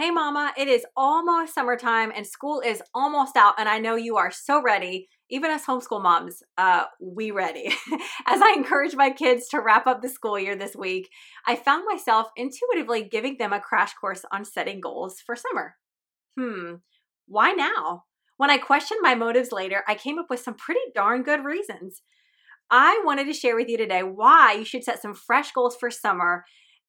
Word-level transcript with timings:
Hey, 0.00 0.10
Mama, 0.10 0.54
it 0.56 0.66
is 0.66 0.86
almost 0.96 1.54
summertime 1.54 2.10
and 2.16 2.26
school 2.26 2.62
is 2.62 2.82
almost 2.94 3.36
out, 3.36 3.56
and 3.58 3.68
I 3.68 3.78
know 3.78 3.96
you 3.96 4.16
are 4.16 4.30
so 4.30 4.62
ready. 4.62 5.10
Even 5.28 5.50
as 5.50 5.66
homeschool 5.66 6.02
moms, 6.02 6.42
uh, 6.56 6.84
we 7.02 7.32
ready. 7.32 7.66
as 8.26 8.40
I 8.40 8.54
encourage 8.56 8.96
my 8.96 9.10
kids 9.10 9.46
to 9.48 9.60
wrap 9.60 9.86
up 9.86 10.00
the 10.00 10.08
school 10.08 10.38
year 10.38 10.56
this 10.56 10.74
week, 10.74 11.10
I 11.46 11.54
found 11.54 11.84
myself 11.86 12.28
intuitively 12.34 13.02
giving 13.02 13.36
them 13.36 13.52
a 13.52 13.60
crash 13.60 13.92
course 13.92 14.24
on 14.32 14.46
setting 14.46 14.80
goals 14.80 15.20
for 15.20 15.36
summer. 15.36 15.74
Hmm, 16.34 16.76
why 17.26 17.52
now? 17.52 18.04
When 18.38 18.48
I 18.48 18.56
questioned 18.56 19.00
my 19.02 19.14
motives 19.14 19.52
later, 19.52 19.84
I 19.86 19.96
came 19.96 20.18
up 20.18 20.30
with 20.30 20.40
some 20.40 20.54
pretty 20.54 20.80
darn 20.94 21.24
good 21.24 21.44
reasons. 21.44 22.00
I 22.70 23.02
wanted 23.04 23.26
to 23.26 23.34
share 23.34 23.54
with 23.54 23.68
you 23.68 23.76
today 23.76 24.02
why 24.02 24.54
you 24.54 24.64
should 24.64 24.82
set 24.82 25.02
some 25.02 25.12
fresh 25.12 25.52
goals 25.52 25.76
for 25.76 25.90
summer 25.90 26.46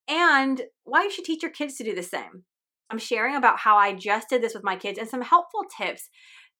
and 0.07 0.61
why 0.85 1.03
you 1.03 1.11
should 1.11 1.25
teach 1.25 1.43
your 1.43 1.51
kids 1.51 1.75
to 1.75 1.83
do 1.83 1.93
the 1.93 2.03
same. 2.03 2.45
I'm 2.91 2.99
sharing 2.99 3.35
about 3.35 3.57
how 3.59 3.77
I 3.77 3.93
just 3.93 4.29
did 4.29 4.41
this 4.41 4.53
with 4.53 4.63
my 4.63 4.75
kids 4.75 4.99
and 4.99 5.07
some 5.07 5.21
helpful 5.21 5.63
tips 5.77 6.09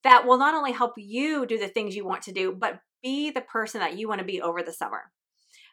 that 0.03 0.25
will 0.25 0.37
not 0.37 0.55
only 0.55 0.71
help 0.71 0.93
you 0.97 1.45
do 1.45 1.57
the 1.57 1.67
things 1.67 1.95
you 1.95 2.05
want 2.05 2.23
to 2.23 2.31
do, 2.31 2.55
but 2.57 2.79
be 3.03 3.31
the 3.31 3.41
person 3.41 3.81
that 3.81 3.97
you 3.97 4.07
want 4.07 4.19
to 4.19 4.25
be 4.25 4.41
over 4.41 4.63
the 4.63 4.73
summer. 4.73 5.11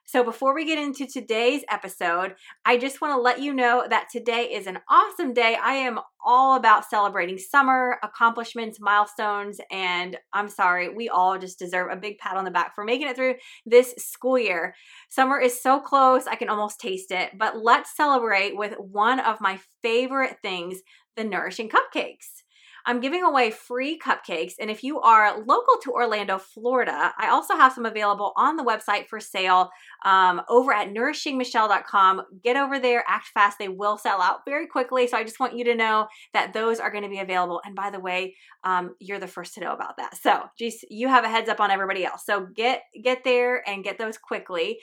So, 0.09 0.25
before 0.25 0.55
we 0.55 0.65
get 0.65 0.79
into 0.79 1.07
today's 1.07 1.65
episode, 1.71 2.35
I 2.65 2.79
just 2.79 3.03
want 3.03 3.13
to 3.13 3.21
let 3.21 3.43
you 3.43 3.53
know 3.53 3.85
that 3.91 4.09
today 4.11 4.45
is 4.45 4.67
an 4.67 4.79
awesome 4.89 5.35
day. 5.35 5.55
I 5.63 5.75
am 5.75 6.01
all 6.25 6.57
about 6.57 6.89
celebrating 6.89 7.37
summer, 7.37 7.99
accomplishments, 8.03 8.79
milestones, 8.81 9.61
and 9.71 10.17
I'm 10.33 10.49
sorry, 10.49 10.89
we 10.89 11.11
all 11.11 11.39
just 11.39 11.59
deserve 11.59 11.93
a 11.93 11.97
big 11.97 12.17
pat 12.17 12.39
on 12.39 12.47
the 12.47 12.51
back 12.51 12.75
for 12.75 12.85
making 12.85 13.07
it 13.09 13.17
through 13.17 13.35
this 13.67 13.93
school 13.99 14.39
year. 14.39 14.75
Summer 15.11 15.39
is 15.39 15.61
so 15.61 15.79
close, 15.79 16.27
I 16.27 16.37
can 16.37 16.49
almost 16.49 16.81
taste 16.81 17.11
it, 17.11 17.33
but 17.37 17.63
let's 17.63 17.95
celebrate 17.95 18.57
with 18.57 18.77
one 18.79 19.21
of 19.21 19.43
my 19.43 19.61
favorite 19.83 20.39
things 20.41 20.79
the 21.17 21.25
nourishing 21.25 21.69
cupcakes. 21.69 22.45
I'm 22.89 23.01
giving 23.01 23.23
away 23.23 23.51
free 23.51 23.99
cupcakes. 23.99 24.55
And 24.59 24.71
if 24.71 24.83
you 24.83 24.99
are 25.01 25.39
local 25.45 25.77
to 25.83 25.93
Orlando, 25.93 26.39
Florida, 26.39 27.13
I 27.19 27.29
also 27.29 27.55
have 27.55 27.75
some 27.75 27.85
available 27.85 28.33
on 28.35 28.57
the 28.57 28.65
website 28.65 29.09
for 29.09 29.21
sale 29.21 29.69
um, 30.07 30.41
over 30.49 30.73
at 30.73 30.89
nourishingmichelle.com. 30.89 32.23
Get 32.43 32.57
over 32.57 32.81
there, 32.81 33.05
act 33.07 33.29
fast. 33.35 33.59
They 33.59 33.69
will 33.69 33.99
sell 33.99 34.23
out 34.23 34.39
very 34.47 34.67
quickly. 34.67 35.07
So 35.07 35.19
I 35.19 35.23
just 35.23 35.39
want 35.39 35.55
you 35.55 35.65
to 35.65 35.75
know 35.75 36.07
that 36.33 36.55
those 36.55 36.81
are 36.81 36.91
going 36.91 37.05
to 37.05 37.11
be 37.11 37.19
available. 37.19 37.61
And 37.63 37.77
by 37.77 37.91
the 37.91 38.01
way, 38.01 38.35
um, 38.65 38.95
you're 39.01 39.21
the 39.21 39.27
first 39.27 39.53
to 39.55 39.61
know 39.61 39.75
about 39.75 39.99
that. 39.99 40.17
So 40.17 40.45
geez, 40.59 40.83
you 40.89 41.09
have 41.09 41.25
a 41.25 41.29
heads 41.29 41.51
up 41.51 41.61
on 41.61 41.71
everybody 41.71 42.07
else. 42.07 42.25
So 42.25 42.47
get 42.57 42.85
get 43.05 43.23
there 43.23 43.69
and 43.69 43.85
get 43.85 43.99
those 43.99 44.17
quickly. 44.17 44.79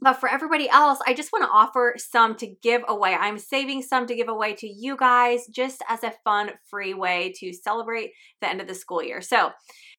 But 0.00 0.14
for 0.14 0.28
everybody 0.28 0.68
else, 0.68 0.98
I 1.06 1.14
just 1.14 1.32
want 1.32 1.44
to 1.44 1.50
offer 1.50 1.94
some 1.96 2.36
to 2.36 2.46
give 2.62 2.82
away. 2.86 3.14
I'm 3.14 3.38
saving 3.38 3.82
some 3.82 4.06
to 4.06 4.14
give 4.14 4.28
away 4.28 4.54
to 4.56 4.68
you 4.68 4.96
guys 4.96 5.46
just 5.46 5.82
as 5.88 6.04
a 6.04 6.12
fun, 6.22 6.50
free 6.68 6.92
way 6.92 7.32
to 7.38 7.52
celebrate 7.52 8.12
the 8.40 8.48
end 8.48 8.60
of 8.60 8.68
the 8.68 8.74
school 8.74 9.02
year. 9.02 9.22
So, 9.22 9.50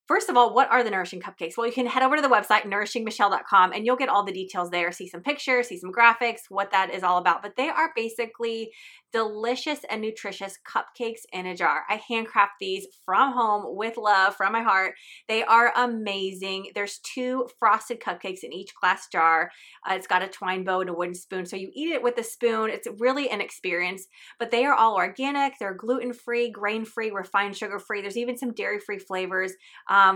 First 0.08 0.30
of 0.30 0.38
all, 0.38 0.54
what 0.54 0.72
are 0.72 0.84
the 0.84 0.90
Nourishing 0.90 1.20
Cupcakes? 1.20 1.58
Well, 1.58 1.68
you 1.68 1.74
can 1.74 1.86
head 1.86 2.02
over 2.02 2.16
to 2.16 2.22
the 2.22 2.30
website, 2.30 2.64
nourishingmichelle.com, 2.64 3.74
and 3.74 3.86
you'll 3.86 3.98
get 3.98 4.08
all 4.08 4.24
the 4.24 4.32
details 4.32 4.70
there. 4.70 4.90
See 4.94 5.10
some 5.10 5.22
pictures, 5.22 5.68
see 5.68 5.78
some 5.78 5.92
graphics, 5.92 6.44
what 6.48 6.72
that 6.72 6.94
is 6.94 7.04
all 7.04 7.18
about. 7.18 7.42
But 7.42 7.58
they 7.58 7.68
are 7.68 7.92
basically 7.94 8.72
delicious 9.12 9.80
and 9.90 10.02
nutritious 10.02 10.58
cupcakes 10.66 11.22
in 11.34 11.46
a 11.46 11.56
jar. 11.56 11.84
I 11.90 12.02
handcraft 12.08 12.54
these 12.60 12.88
from 13.06 13.34
home 13.34 13.76
with 13.76 13.98
love 13.98 14.36
from 14.36 14.54
my 14.54 14.62
heart. 14.62 14.96
They 15.28 15.44
are 15.44 15.74
amazing. 15.76 16.72
There's 16.74 17.00
two 17.00 17.48
frosted 17.60 18.00
cupcakes 18.00 18.44
in 18.44 18.54
each 18.54 18.74
glass 18.80 19.08
jar. 19.12 19.50
Uh, 19.90 19.96
it's 19.96 20.08
got 20.08 20.24
a 20.24 20.28
twine 20.28 20.64
bow 20.64 20.82
and 20.82 20.90
a 20.90 20.94
wooden 20.94 21.16
spoon. 21.16 21.46
So 21.46 21.56
you 21.56 21.70
eat 21.74 21.90
it 21.90 22.04
with 22.04 22.18
a 22.18 22.24
spoon. 22.24 22.70
It's 22.70 22.88
really 23.00 23.30
an 23.30 23.42
experience, 23.42 24.08
but 24.40 24.52
they 24.52 24.66
are 24.66 24.74
all 24.74 24.96
organic. 24.96 25.54
They're 25.60 25.74
gluten 25.74 26.14
free, 26.14 26.50
grain 26.50 26.86
free, 26.86 27.12
refined 27.12 27.58
sugar 27.58 27.80
free. 27.80 28.02
There's 28.02 28.18
even 28.18 28.38
some 28.38 28.54
dairy 28.54 28.80
free 28.80 29.00
flavors. 29.00 29.54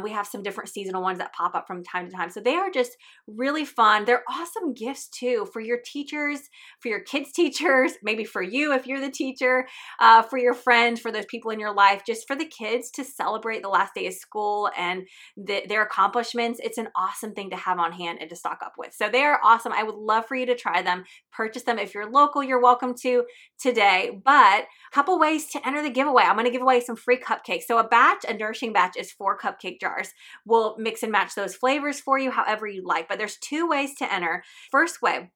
We 0.04 0.12
have 0.12 0.28
some 0.28 0.44
different 0.44 0.70
seasonal 0.70 1.02
ones 1.02 1.20
that 1.20 1.34
pop 1.34 1.56
up 1.56 1.68
from 1.68 1.84
time 1.84 2.10
to 2.10 2.16
time. 2.16 2.30
So 2.30 2.40
they 2.40 2.56
are 2.56 2.70
just 2.70 2.98
really 3.28 3.66
fun. 3.66 4.06
They're 4.06 4.24
awesome 4.30 4.74
gifts 4.74 5.08
too 5.08 5.48
for 5.52 5.60
your 5.62 5.80
teachers, 5.86 6.40
for 6.80 6.90
your 6.90 7.02
kids' 7.02 7.32
teachers, 7.42 7.94
maybe 8.04 8.24
for 8.24 8.42
you 8.42 8.74
if 8.74 8.88
you're 8.88 9.02
the 9.02 9.12
teacher, 9.12 9.68
uh, 10.00 10.22
for 10.22 10.38
your 10.38 10.54
friends, 10.54 11.00
for 11.00 11.12
those 11.12 11.26
people 11.26 11.52
in 11.52 11.60
your 11.60 11.74
life, 11.74 12.04
just 12.06 12.28
for 12.28 12.36
the 12.36 12.46
kids 12.46 12.92
to 12.92 13.04
celebrate 13.04 13.62
the 13.62 13.70
last 13.70 13.94
day 13.94 14.08
of 14.08 14.14
school 14.14 14.70
and 14.78 15.08
the, 15.38 15.64
their 15.68 15.84
accomplishments. 15.84 16.60
It's 16.64 16.78
an 16.78 16.90
awesome 16.96 17.34
thing 17.34 17.50
to 17.52 17.56
have 17.56 17.80
on 17.80 17.92
hand 17.92 18.20
and 18.22 18.30
to 18.30 18.36
stock 18.36 18.60
up 18.64 18.74
with. 18.78 18.94
So 18.94 19.10
they 19.10 19.24
are 19.24 19.40
awesome. 19.44 19.74
I 19.74 19.84
would 19.84 19.96
love 19.96 20.26
for 20.28 20.36
you 20.36 20.46
to 20.48 20.56
try 20.56 20.82
them, 20.82 21.04
purchase 21.32 21.64
them. 21.64 21.80
If 21.80 21.94
you're 21.94 22.10
local, 22.10 22.44
you're 22.44 22.62
welcome 22.62 22.94
to 23.02 23.26
today. 23.60 24.22
But 24.24 24.64
a 24.64 24.94
couple 24.94 25.18
ways 25.20 25.48
to 25.52 25.68
enter 25.68 25.82
the 25.82 25.90
giveaway. 25.90 26.24
I'm 26.24 26.36
going 26.36 26.46
to 26.46 26.52
give 26.52 26.62
away 26.62 26.82
some 26.82 26.96
free 26.96 27.18
cupcakes. 27.18 27.64
So 27.64 27.78
a 27.78 27.88
batch, 27.88 28.26
a 28.28 28.34
nourishing 28.34 28.74
batch, 28.74 28.98
is 28.98 29.12
four 29.12 29.38
cupcake 29.72 29.80
jars. 29.80 30.14
We'll 30.46 30.78
mix 30.78 31.04
and 31.04 31.12
match 31.12 31.36
those 31.36 31.56
flavors 31.56 32.00
for 32.00 32.18
you 32.18 32.32
however 32.32 32.68
you 32.68 32.84
like. 32.86 33.08
But 33.08 33.18
there's 33.18 33.38
two 33.38 33.68
ways 33.68 33.96
to 33.96 34.14
enter. 34.14 34.44
First 34.70 35.02
way, 35.02 35.32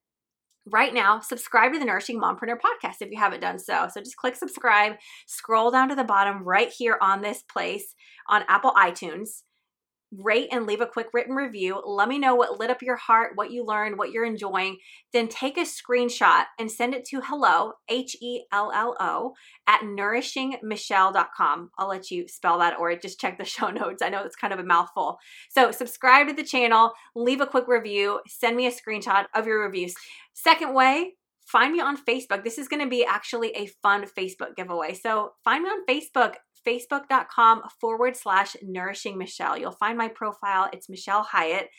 right 0.65 0.93
now, 0.93 1.19
subscribe 1.19 1.73
to 1.73 1.79
the 1.79 1.85
Nourishing 1.85 2.19
Mompreneur 2.19 2.57
podcast 2.57 3.01
if 3.01 3.11
you 3.11 3.19
haven't 3.19 3.41
done 3.41 3.59
so. 3.59 3.87
So 3.93 4.01
just 4.01 4.17
click 4.17 4.35
subscribe, 4.35 4.93
scroll 5.27 5.71
down 5.71 5.89
to 5.89 5.95
the 5.95 6.03
bottom 6.03 6.43
right 6.43 6.69
here 6.69 6.97
on 7.01 7.21
this 7.21 7.43
place 7.43 7.93
on 8.27 8.43
Apple 8.47 8.71
iTunes 8.71 9.41
rate 10.17 10.49
and 10.51 10.65
leave 10.65 10.81
a 10.81 10.87
quick 10.87 11.07
written 11.13 11.35
review. 11.35 11.81
Let 11.85 12.07
me 12.07 12.19
know 12.19 12.35
what 12.35 12.59
lit 12.59 12.69
up 12.69 12.81
your 12.81 12.95
heart, 12.95 13.31
what 13.35 13.51
you 13.51 13.65
learned, 13.65 13.97
what 13.97 14.11
you're 14.11 14.25
enjoying. 14.25 14.77
Then 15.13 15.27
take 15.27 15.57
a 15.57 15.61
screenshot 15.61 16.45
and 16.59 16.71
send 16.71 16.93
it 16.93 17.05
to 17.05 17.21
hello, 17.21 17.73
H 17.89 18.15
E 18.21 18.43
L 18.51 18.71
L 18.73 18.95
O, 18.99 19.33
at 19.67 19.81
nourishingmichelle.com. 19.81 21.69
I'll 21.77 21.87
let 21.87 22.11
you 22.11 22.27
spell 22.27 22.59
that 22.59 22.77
or 22.79 22.95
just 22.95 23.19
check 23.19 23.37
the 23.37 23.45
show 23.45 23.69
notes. 23.69 24.01
I 24.01 24.09
know 24.09 24.23
it's 24.23 24.35
kind 24.35 24.53
of 24.53 24.59
a 24.59 24.63
mouthful. 24.63 25.17
So, 25.49 25.71
subscribe 25.71 26.27
to 26.27 26.33
the 26.33 26.43
channel, 26.43 26.93
leave 27.15 27.41
a 27.41 27.47
quick 27.47 27.67
review, 27.67 28.21
send 28.27 28.55
me 28.57 28.67
a 28.67 28.71
screenshot 28.71 29.25
of 29.33 29.47
your 29.47 29.61
reviews. 29.61 29.93
Second 30.33 30.73
way, 30.73 31.13
find 31.45 31.71
me 31.71 31.79
on 31.79 31.97
Facebook. 31.97 32.43
This 32.43 32.57
is 32.57 32.67
going 32.67 32.81
to 32.81 32.89
be 32.89 33.05
actually 33.05 33.51
a 33.51 33.67
fun 33.81 34.05
Facebook 34.17 34.55
giveaway. 34.55 34.93
So 34.93 35.33
find 35.43 35.63
me 35.63 35.69
on 35.69 35.85
Facebook, 35.85 36.35
facebook.com 36.67 37.63
forward 37.79 38.15
slash 38.15 38.55
nourishing 38.61 39.17
Michelle. 39.17 39.57
You'll 39.57 39.71
find 39.71 39.97
my 39.97 40.07
profile. 40.07 40.69
It's 40.73 40.89
Michelle 40.89 41.23
Hyatt. 41.23 41.69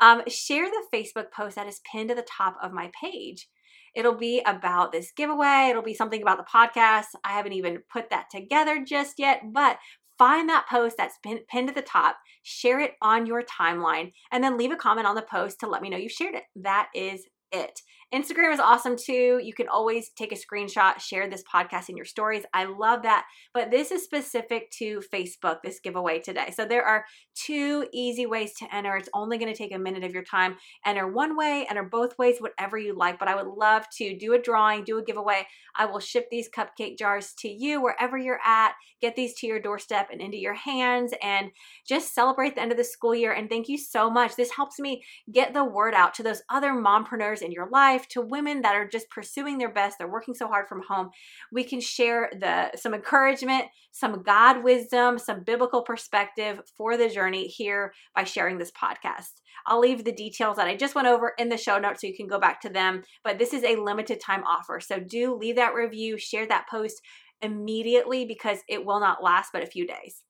Um, 0.00 0.22
share 0.28 0.66
the 0.68 0.86
Facebook 0.92 1.30
post 1.30 1.56
that 1.56 1.66
is 1.66 1.80
pinned 1.90 2.10
to 2.10 2.14
the 2.14 2.22
top 2.22 2.56
of 2.62 2.72
my 2.72 2.90
page. 3.00 3.48
It'll 3.94 4.16
be 4.16 4.42
about 4.44 4.92
this 4.92 5.12
giveaway. 5.16 5.68
It'll 5.70 5.82
be 5.82 5.94
something 5.94 6.20
about 6.20 6.38
the 6.38 6.44
podcast. 6.44 7.06
I 7.24 7.32
haven't 7.32 7.52
even 7.52 7.82
put 7.92 8.10
that 8.10 8.26
together 8.30 8.84
just 8.84 9.14
yet, 9.18 9.52
but 9.52 9.78
find 10.18 10.48
that 10.48 10.66
post 10.68 10.96
that's 10.96 11.18
been 11.22 11.40
pinned 11.48 11.68
to 11.68 11.74
the 11.74 11.82
top, 11.82 12.16
share 12.42 12.80
it 12.80 12.92
on 13.02 13.26
your 13.26 13.42
timeline, 13.42 14.12
and 14.32 14.42
then 14.42 14.58
leave 14.58 14.72
a 14.72 14.76
comment 14.76 15.06
on 15.06 15.14
the 15.14 15.22
post 15.22 15.60
to 15.60 15.68
let 15.68 15.82
me 15.82 15.90
know 15.90 15.96
you 15.96 16.08
shared 16.08 16.34
it. 16.34 16.44
That 16.56 16.88
is 16.94 17.26
it. 17.52 17.80
Instagram 18.14 18.52
is 18.52 18.60
awesome 18.60 18.96
too. 18.96 19.40
You 19.42 19.52
can 19.52 19.68
always 19.68 20.10
take 20.10 20.30
a 20.30 20.36
screenshot, 20.36 21.00
share 21.00 21.28
this 21.28 21.42
podcast 21.52 21.88
in 21.88 21.96
your 21.96 22.04
stories. 22.04 22.44
I 22.54 22.64
love 22.64 23.02
that. 23.02 23.24
But 23.52 23.72
this 23.72 23.90
is 23.90 24.04
specific 24.04 24.70
to 24.78 25.02
Facebook, 25.12 25.56
this 25.64 25.80
giveaway 25.80 26.20
today. 26.20 26.52
So 26.56 26.64
there 26.64 26.84
are 26.84 27.04
two 27.34 27.88
easy 27.92 28.26
ways 28.26 28.54
to 28.60 28.72
enter. 28.72 28.96
It's 28.96 29.08
only 29.14 29.36
going 29.36 29.52
to 29.52 29.58
take 29.58 29.74
a 29.74 29.78
minute 29.78 30.04
of 30.04 30.12
your 30.12 30.22
time. 30.22 30.56
Enter 30.86 31.10
one 31.10 31.36
way, 31.36 31.66
enter 31.68 31.82
both 31.82 32.16
ways, 32.16 32.36
whatever 32.38 32.78
you 32.78 32.96
like. 32.96 33.18
But 33.18 33.26
I 33.26 33.34
would 33.34 33.48
love 33.48 33.84
to 33.98 34.16
do 34.16 34.34
a 34.34 34.38
drawing, 34.40 34.84
do 34.84 34.98
a 34.98 35.04
giveaway. 35.04 35.48
I 35.74 35.86
will 35.86 35.98
ship 35.98 36.28
these 36.30 36.48
cupcake 36.48 36.96
jars 36.96 37.34
to 37.38 37.48
you 37.48 37.82
wherever 37.82 38.16
you're 38.16 38.40
at. 38.46 38.74
Get 39.00 39.16
these 39.16 39.34
to 39.40 39.46
your 39.48 39.60
doorstep 39.60 40.08
and 40.12 40.20
into 40.20 40.38
your 40.38 40.54
hands 40.54 41.12
and 41.20 41.50
just 41.86 42.14
celebrate 42.14 42.54
the 42.54 42.62
end 42.62 42.70
of 42.70 42.78
the 42.78 42.84
school 42.84 43.14
year. 43.14 43.32
And 43.32 43.50
thank 43.50 43.68
you 43.68 43.76
so 43.76 44.08
much. 44.08 44.36
This 44.36 44.52
helps 44.52 44.78
me 44.78 45.02
get 45.32 45.52
the 45.52 45.64
word 45.64 45.94
out 45.94 46.14
to 46.14 46.22
those 46.22 46.42
other 46.48 46.70
mompreneurs 46.72 47.42
in 47.42 47.50
your 47.50 47.68
life 47.70 48.03
life 48.04 48.08
to 48.08 48.20
women 48.20 48.62
that 48.62 48.74
are 48.74 48.88
just 48.88 49.10
pursuing 49.10 49.58
their 49.58 49.72
best 49.72 49.98
they're 49.98 50.10
working 50.10 50.34
so 50.34 50.46
hard 50.46 50.66
from 50.68 50.82
home 50.88 51.10
we 51.52 51.64
can 51.64 51.80
share 51.80 52.30
the 52.40 52.70
some 52.76 52.94
encouragement 52.94 53.66
some 53.92 54.22
god 54.22 54.62
wisdom 54.62 55.18
some 55.18 55.42
biblical 55.44 55.82
perspective 55.82 56.60
for 56.76 56.96
the 56.96 57.08
journey 57.08 57.46
here 57.46 57.92
by 58.14 58.24
sharing 58.24 58.58
this 58.58 58.72
podcast. 58.72 59.40
I'll 59.66 59.80
leave 59.80 60.04
the 60.04 60.12
details 60.12 60.56
that 60.56 60.68
i 60.68 60.76
just 60.76 60.94
went 60.94 61.08
over 61.08 61.32
in 61.38 61.48
the 61.48 61.56
show 61.56 61.78
notes 61.78 62.00
so 62.00 62.06
you 62.06 62.16
can 62.16 62.26
go 62.26 62.38
back 62.38 62.60
to 62.62 62.68
them 62.68 63.02
but 63.22 63.38
this 63.38 63.52
is 63.52 63.64
a 63.64 63.76
limited 63.76 64.20
time 64.20 64.44
offer. 64.44 64.80
So 64.80 65.00
do 65.00 65.34
leave 65.34 65.56
that 65.56 65.74
review 65.74 66.18
share 66.18 66.46
that 66.46 66.66
post 66.70 67.00
immediately 67.42 68.24
because 68.24 68.58
it 68.68 68.84
will 68.84 69.00
not 69.00 69.22
last 69.22 69.50
but 69.52 69.62
a 69.62 69.66
few 69.66 69.86
days. 69.86 70.22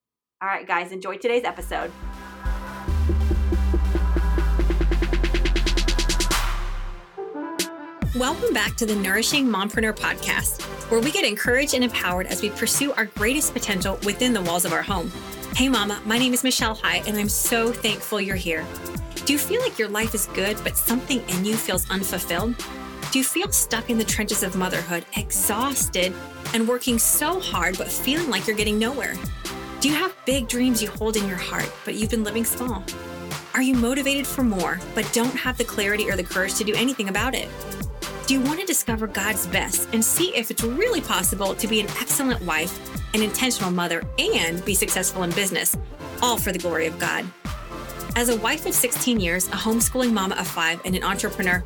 All 0.42 0.48
right 0.48 0.66
guys 0.66 0.92
enjoy 0.92 1.16
today's 1.16 1.44
episode 1.44 1.90
Welcome 8.16 8.54
back 8.54 8.76
to 8.76 8.86
the 8.86 8.94
Nourishing 8.94 9.44
Mompreneur 9.44 9.92
podcast, 9.92 10.62
where 10.88 11.00
we 11.00 11.10
get 11.10 11.24
encouraged 11.24 11.74
and 11.74 11.82
empowered 11.82 12.28
as 12.28 12.42
we 12.42 12.50
pursue 12.50 12.92
our 12.92 13.06
greatest 13.06 13.52
potential 13.52 13.98
within 14.04 14.32
the 14.32 14.40
walls 14.40 14.64
of 14.64 14.72
our 14.72 14.82
home. 14.82 15.10
Hey, 15.56 15.68
Mama, 15.68 16.00
my 16.06 16.16
name 16.16 16.32
is 16.32 16.44
Michelle 16.44 16.76
Hyatt, 16.76 17.08
and 17.08 17.16
I'm 17.16 17.28
so 17.28 17.72
thankful 17.72 18.20
you're 18.20 18.36
here. 18.36 18.64
Do 19.26 19.32
you 19.32 19.38
feel 19.40 19.60
like 19.62 19.80
your 19.80 19.88
life 19.88 20.14
is 20.14 20.26
good, 20.26 20.56
but 20.62 20.76
something 20.76 21.28
in 21.28 21.44
you 21.44 21.56
feels 21.56 21.90
unfulfilled? 21.90 22.54
Do 23.10 23.18
you 23.18 23.24
feel 23.24 23.50
stuck 23.50 23.90
in 23.90 23.98
the 23.98 24.04
trenches 24.04 24.44
of 24.44 24.54
motherhood, 24.54 25.04
exhausted 25.16 26.14
and 26.52 26.68
working 26.68 27.00
so 27.00 27.40
hard 27.40 27.76
but 27.76 27.88
feeling 27.90 28.30
like 28.30 28.46
you're 28.46 28.54
getting 28.54 28.78
nowhere? 28.78 29.16
Do 29.80 29.88
you 29.88 29.96
have 29.96 30.14
big 30.24 30.46
dreams 30.46 30.80
you 30.80 30.88
hold 30.88 31.16
in 31.16 31.26
your 31.26 31.36
heart, 31.36 31.68
but 31.84 31.94
you've 31.94 32.10
been 32.10 32.22
living 32.22 32.44
small? 32.44 32.84
Are 33.54 33.62
you 33.62 33.74
motivated 33.74 34.24
for 34.24 34.44
more, 34.44 34.78
but 34.94 35.08
don't 35.12 35.34
have 35.34 35.58
the 35.58 35.64
clarity 35.64 36.08
or 36.08 36.14
the 36.14 36.22
courage 36.22 36.54
to 36.54 36.64
do 36.64 36.74
anything 36.74 37.08
about 37.08 37.34
it? 37.34 37.48
Do 38.26 38.32
you 38.32 38.40
want 38.40 38.58
to 38.58 38.64
discover 38.64 39.06
God's 39.06 39.46
best 39.46 39.86
and 39.92 40.02
see 40.02 40.34
if 40.34 40.50
it's 40.50 40.64
really 40.64 41.02
possible 41.02 41.54
to 41.56 41.68
be 41.68 41.80
an 41.80 41.86
excellent 42.00 42.40
wife, 42.40 42.80
an 43.12 43.22
intentional 43.22 43.70
mother, 43.70 44.02
and 44.18 44.64
be 44.64 44.74
successful 44.74 45.24
in 45.24 45.30
business, 45.32 45.76
all 46.22 46.38
for 46.38 46.50
the 46.50 46.58
glory 46.58 46.86
of 46.86 46.98
God? 46.98 47.26
As 48.16 48.30
a 48.30 48.36
wife 48.38 48.64
of 48.64 48.72
16 48.72 49.20
years, 49.20 49.48
a 49.48 49.56
homeschooling 49.56 50.14
mama 50.14 50.36
of 50.36 50.46
five, 50.46 50.80
and 50.86 50.96
an 50.96 51.04
entrepreneur, 51.04 51.62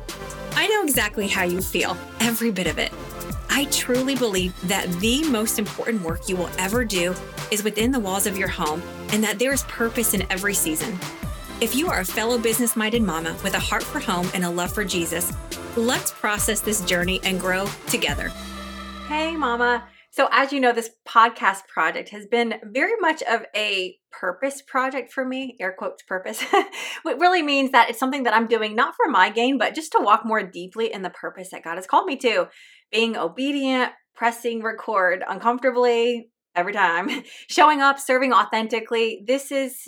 I 0.55 0.67
know 0.67 0.83
exactly 0.83 1.29
how 1.29 1.43
you 1.43 1.61
feel, 1.61 1.95
every 2.19 2.51
bit 2.51 2.67
of 2.67 2.77
it. 2.77 2.91
I 3.49 3.63
truly 3.71 4.15
believe 4.15 4.53
that 4.67 4.91
the 4.99 5.23
most 5.29 5.59
important 5.59 6.03
work 6.03 6.27
you 6.27 6.35
will 6.35 6.49
ever 6.57 6.83
do 6.83 7.15
is 7.51 7.63
within 7.63 7.91
the 7.91 8.01
walls 8.01 8.27
of 8.27 8.37
your 8.37 8.49
home 8.49 8.83
and 9.13 9.23
that 9.23 9.39
there 9.39 9.53
is 9.53 9.63
purpose 9.63 10.13
in 10.13 10.29
every 10.29 10.53
season. 10.53 10.99
If 11.61 11.73
you 11.73 11.87
are 11.87 12.01
a 12.01 12.05
fellow 12.05 12.37
business 12.37 12.75
minded 12.75 13.01
mama 13.01 13.33
with 13.45 13.53
a 13.53 13.59
heart 13.59 13.83
for 13.83 13.99
home 13.99 14.29
and 14.33 14.43
a 14.43 14.49
love 14.49 14.73
for 14.73 14.83
Jesus, 14.83 15.31
let's 15.77 16.11
process 16.11 16.61
this 16.61 16.81
journey 16.85 17.19
and 17.23 17.39
grow 17.39 17.67
together. 17.87 18.31
Hey, 19.07 19.35
mama. 19.35 19.87
So, 20.11 20.27
as 20.31 20.51
you 20.51 20.59
know, 20.59 20.73
this 20.73 20.89
podcast 21.07 21.67
project 21.67 22.09
has 22.09 22.25
been 22.25 22.55
very 22.63 22.95
much 22.99 23.21
of 23.23 23.45
a 23.55 23.95
purpose 24.11 24.61
project 24.61 25.13
for 25.13 25.23
me, 25.23 25.55
air 25.59 25.75
quotes 25.77 26.03
purpose. 26.03 26.43
What 27.03 27.19
really 27.19 27.41
means 27.41 27.71
that 27.71 27.89
it's 27.89 27.99
something 27.99 28.23
that 28.23 28.33
I'm 28.33 28.47
doing 28.47 28.75
not 28.75 28.95
for 28.95 29.09
my 29.09 29.29
gain, 29.29 29.57
but 29.57 29.75
just 29.75 29.91
to 29.93 29.99
walk 30.01 30.25
more 30.25 30.43
deeply 30.43 30.91
in 30.91 31.01
the 31.01 31.09
purpose 31.09 31.49
that 31.51 31.63
God 31.63 31.75
has 31.75 31.87
called 31.87 32.05
me 32.05 32.17
to. 32.17 32.49
Being 32.91 33.15
obedient, 33.15 33.91
pressing 34.15 34.61
record 34.61 35.23
uncomfortably 35.27 36.29
every 36.55 36.73
time, 36.73 37.09
showing 37.47 37.79
up, 37.79 37.99
serving 37.99 38.33
authentically. 38.33 39.23
This 39.25 39.51
is 39.51 39.87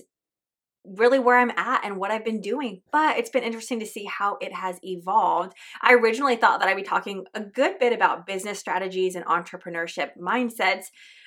really 0.84 1.20
where 1.20 1.38
I'm 1.38 1.52
at 1.52 1.86
and 1.86 1.98
what 1.98 2.12
I've 2.12 2.26
been 2.26 2.42
doing. 2.42 2.82
But 2.92 3.18
it's 3.18 3.30
been 3.30 3.44
interesting 3.44 3.80
to 3.80 3.86
see 3.86 4.06
how 4.06 4.38
it 4.42 4.54
has 4.54 4.80
evolved. 4.84 5.54
I 5.82 5.94
originally 5.94 6.36
thought 6.36 6.60
that 6.60 6.68
I'd 6.68 6.76
be 6.76 6.84
talking 6.84 7.26
a 7.34 7.42
good 7.42 7.80
bit 7.80 7.94
about 7.94 8.26
business 8.26 8.60
strategies 8.60 9.16
and 9.16 9.26
entrepreneurship 9.26 10.12
mindsets. 10.20 10.86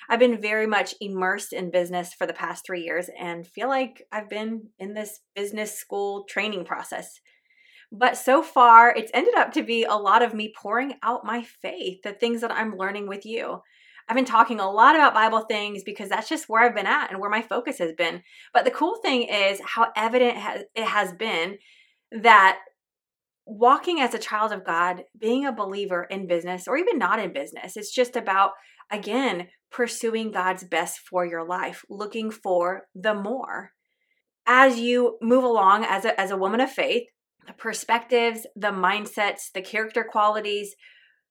I've 0.09 0.19
been 0.19 0.41
very 0.41 0.67
much 0.67 0.93
immersed 1.01 1.53
in 1.53 1.71
business 1.71 2.13
for 2.13 2.27
the 2.27 2.33
past 2.33 2.65
three 2.65 2.83
years 2.83 3.09
and 3.19 3.47
feel 3.47 3.69
like 3.69 4.03
I've 4.11 4.29
been 4.29 4.67
in 4.77 4.93
this 4.93 5.21
business 5.35 5.77
school 5.77 6.25
training 6.25 6.65
process. 6.65 7.19
But 7.91 8.17
so 8.17 8.43
far, 8.43 8.93
it's 8.93 9.11
ended 9.13 9.35
up 9.35 9.53
to 9.53 9.63
be 9.63 9.83
a 9.83 9.95
lot 9.95 10.21
of 10.21 10.33
me 10.33 10.53
pouring 10.55 10.95
out 11.01 11.25
my 11.25 11.43
faith, 11.43 12.01
the 12.03 12.13
things 12.13 12.41
that 12.41 12.51
I'm 12.51 12.77
learning 12.77 13.07
with 13.07 13.25
you. 13.25 13.61
I've 14.07 14.15
been 14.15 14.25
talking 14.25 14.59
a 14.59 14.69
lot 14.69 14.95
about 14.95 15.13
Bible 15.13 15.41
things 15.41 15.83
because 15.83 16.09
that's 16.09 16.29
just 16.29 16.47
where 16.47 16.63
I've 16.63 16.75
been 16.75 16.85
at 16.85 17.11
and 17.11 17.19
where 17.19 17.29
my 17.29 17.41
focus 17.41 17.79
has 17.79 17.91
been. 17.93 18.21
But 18.53 18.63
the 18.63 18.71
cool 18.71 18.99
thing 19.01 19.23
is 19.23 19.59
how 19.65 19.87
evident 19.95 20.37
it 20.75 20.85
has 20.85 21.13
been 21.13 21.57
that 22.11 22.59
walking 23.45 23.99
as 23.99 24.13
a 24.13 24.19
child 24.19 24.51
of 24.51 24.65
God, 24.65 25.03
being 25.17 25.45
a 25.45 25.51
believer 25.51 26.03
in 26.03 26.27
business 26.27 26.67
or 26.67 26.77
even 26.77 26.97
not 26.97 27.19
in 27.19 27.33
business, 27.33 27.77
it's 27.77 27.93
just 27.93 28.15
about, 28.15 28.51
again, 28.91 29.47
pursuing 29.71 30.31
God's 30.31 30.63
best 30.63 30.99
for 30.99 31.25
your 31.25 31.45
life, 31.45 31.83
looking 31.89 32.31
for 32.31 32.83
the 32.93 33.13
more. 33.13 33.71
As 34.47 34.79
you 34.79 35.17
move 35.21 35.43
along 35.43 35.83
as 35.83 36.05
a, 36.05 36.19
as 36.19 36.29
a 36.29 36.37
woman 36.37 36.61
of 36.61 36.71
faith, 36.71 37.03
the 37.47 37.53
perspectives, 37.53 38.45
the 38.55 38.71
mindsets, 38.71 39.51
the 39.53 39.61
character 39.61 40.03
qualities, 40.03 40.75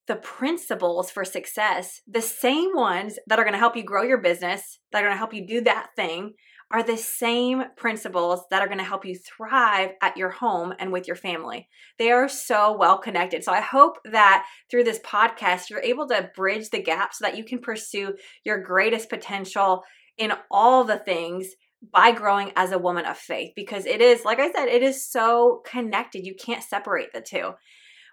the 0.06 0.16
principles 0.16 1.10
for 1.10 1.24
success, 1.24 2.00
the 2.06 2.22
same 2.22 2.70
ones 2.74 3.18
that 3.26 3.38
are 3.38 3.44
going 3.44 3.54
to 3.54 3.58
help 3.58 3.76
you 3.76 3.82
grow 3.82 4.02
your 4.02 4.20
business, 4.20 4.78
that 4.92 4.98
are 4.98 5.06
going 5.06 5.14
to 5.14 5.18
help 5.18 5.34
you 5.34 5.46
do 5.46 5.62
that 5.62 5.88
thing, 5.96 6.34
are 6.70 6.82
the 6.82 6.96
same 6.96 7.62
principles 7.76 8.42
that 8.50 8.60
are 8.60 8.66
going 8.66 8.78
to 8.78 8.84
help 8.84 9.04
you 9.04 9.16
thrive 9.16 9.90
at 10.02 10.16
your 10.16 10.30
home 10.30 10.72
and 10.78 10.92
with 10.92 11.06
your 11.06 11.16
family. 11.16 11.68
They 11.98 12.10
are 12.10 12.28
so 12.28 12.76
well 12.76 12.98
connected. 12.98 13.44
So 13.44 13.52
I 13.52 13.60
hope 13.60 13.98
that 14.10 14.44
through 14.70 14.84
this 14.84 14.98
podcast, 15.00 15.70
you're 15.70 15.82
able 15.82 16.08
to 16.08 16.30
bridge 16.34 16.70
the 16.70 16.82
gap 16.82 17.14
so 17.14 17.24
that 17.24 17.36
you 17.36 17.44
can 17.44 17.60
pursue 17.60 18.14
your 18.44 18.62
greatest 18.62 19.08
potential 19.08 19.84
in 20.18 20.32
all 20.50 20.84
the 20.84 20.98
things 20.98 21.48
by 21.92 22.12
growing 22.12 22.50
as 22.56 22.72
a 22.72 22.78
woman 22.78 23.04
of 23.04 23.18
faith 23.18 23.52
because 23.54 23.84
it 23.86 24.00
is, 24.00 24.24
like 24.24 24.40
I 24.40 24.50
said, 24.50 24.68
it 24.68 24.82
is 24.82 25.06
so 25.08 25.62
connected. 25.66 26.26
You 26.26 26.34
can't 26.34 26.62
separate 26.62 27.12
the 27.12 27.20
two. 27.20 27.52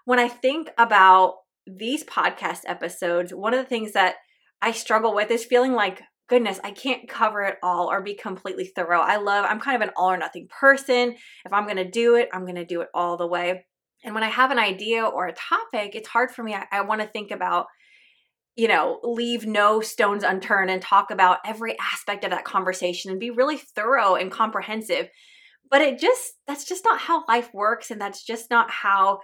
When 0.04 0.18
I 0.18 0.28
think 0.28 0.68
about 0.78 1.34
these 1.66 2.04
podcast 2.04 2.60
episodes, 2.66 3.32
one 3.32 3.54
of 3.54 3.60
the 3.60 3.68
things 3.68 3.92
that 3.92 4.16
I 4.60 4.72
struggle 4.72 5.14
with 5.14 5.30
is 5.30 5.44
feeling 5.44 5.72
like, 5.72 6.02
goodness, 6.28 6.60
I 6.64 6.70
can't 6.70 7.08
cover 7.08 7.42
it 7.42 7.56
all 7.62 7.90
or 7.90 8.00
be 8.00 8.14
completely 8.14 8.64
thorough. 8.64 9.00
I 9.00 9.16
love, 9.16 9.44
I'm 9.48 9.60
kind 9.60 9.76
of 9.76 9.86
an 9.86 9.94
all 9.96 10.10
or 10.10 10.16
nothing 10.16 10.48
person. 10.48 11.14
If 11.44 11.52
I'm 11.52 11.64
going 11.64 11.76
to 11.76 11.90
do 11.90 12.14
it, 12.14 12.28
I'm 12.32 12.42
going 12.42 12.54
to 12.54 12.64
do 12.64 12.80
it 12.80 12.88
all 12.94 13.16
the 13.16 13.26
way. 13.26 13.66
And 14.04 14.14
when 14.14 14.24
I 14.24 14.28
have 14.28 14.50
an 14.50 14.58
idea 14.58 15.04
or 15.04 15.26
a 15.26 15.34
topic, 15.34 15.94
it's 15.94 16.08
hard 16.08 16.30
for 16.30 16.42
me. 16.42 16.54
I, 16.54 16.64
I 16.72 16.80
want 16.82 17.00
to 17.02 17.06
think 17.06 17.30
about, 17.30 17.66
you 18.56 18.66
know, 18.66 18.98
leave 19.02 19.46
no 19.46 19.80
stones 19.80 20.24
unturned 20.24 20.70
and 20.70 20.82
talk 20.82 21.10
about 21.10 21.38
every 21.44 21.76
aspect 21.78 22.24
of 22.24 22.30
that 22.30 22.44
conversation 22.44 23.10
and 23.10 23.20
be 23.20 23.30
really 23.30 23.58
thorough 23.58 24.14
and 24.14 24.30
comprehensive. 24.30 25.08
But 25.70 25.82
it 25.82 25.98
just, 25.98 26.32
that's 26.46 26.64
just 26.64 26.84
not 26.84 27.00
how 27.00 27.24
life 27.26 27.50
works. 27.54 27.90
And 27.90 28.00
that's 28.00 28.24
just 28.24 28.50
not 28.50 28.70
how 28.70 29.20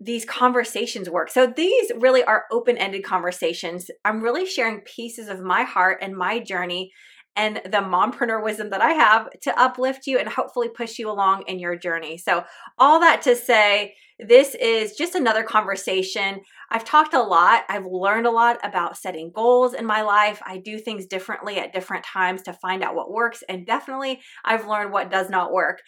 these 0.00 0.24
conversations 0.24 1.08
work. 1.08 1.30
So 1.30 1.46
these 1.46 1.92
really 1.96 2.24
are 2.24 2.44
open-ended 2.50 3.04
conversations. 3.04 3.90
I'm 4.04 4.22
really 4.22 4.46
sharing 4.46 4.80
pieces 4.80 5.28
of 5.28 5.40
my 5.40 5.62
heart 5.62 5.98
and 6.02 6.16
my 6.16 6.40
journey 6.40 6.92
and 7.36 7.60
the 7.64 7.78
mompreneur 7.78 8.42
wisdom 8.42 8.70
that 8.70 8.80
I 8.80 8.92
have 8.92 9.28
to 9.42 9.60
uplift 9.60 10.06
you 10.06 10.18
and 10.18 10.28
hopefully 10.28 10.68
push 10.68 10.98
you 10.98 11.10
along 11.10 11.44
in 11.48 11.58
your 11.58 11.76
journey. 11.76 12.16
So 12.16 12.44
all 12.78 13.00
that 13.00 13.22
to 13.22 13.34
say, 13.34 13.94
this 14.20 14.54
is 14.54 14.94
just 14.94 15.16
another 15.16 15.42
conversation. 15.42 16.42
I've 16.70 16.84
talked 16.84 17.14
a 17.14 17.22
lot. 17.22 17.64
I've 17.68 17.86
learned 17.86 18.26
a 18.26 18.30
lot 18.30 18.58
about 18.62 18.96
setting 18.96 19.32
goals 19.34 19.74
in 19.74 19.84
my 19.84 20.02
life. 20.02 20.40
I 20.46 20.58
do 20.58 20.78
things 20.78 21.06
differently 21.06 21.58
at 21.58 21.72
different 21.72 22.04
times 22.04 22.42
to 22.42 22.52
find 22.52 22.84
out 22.84 22.94
what 22.94 23.10
works. 23.10 23.42
And 23.48 23.66
definitely, 23.66 24.20
I've 24.44 24.68
learned 24.68 24.92
what 24.92 25.10
does 25.10 25.28
not 25.28 25.52
work. 25.52 25.80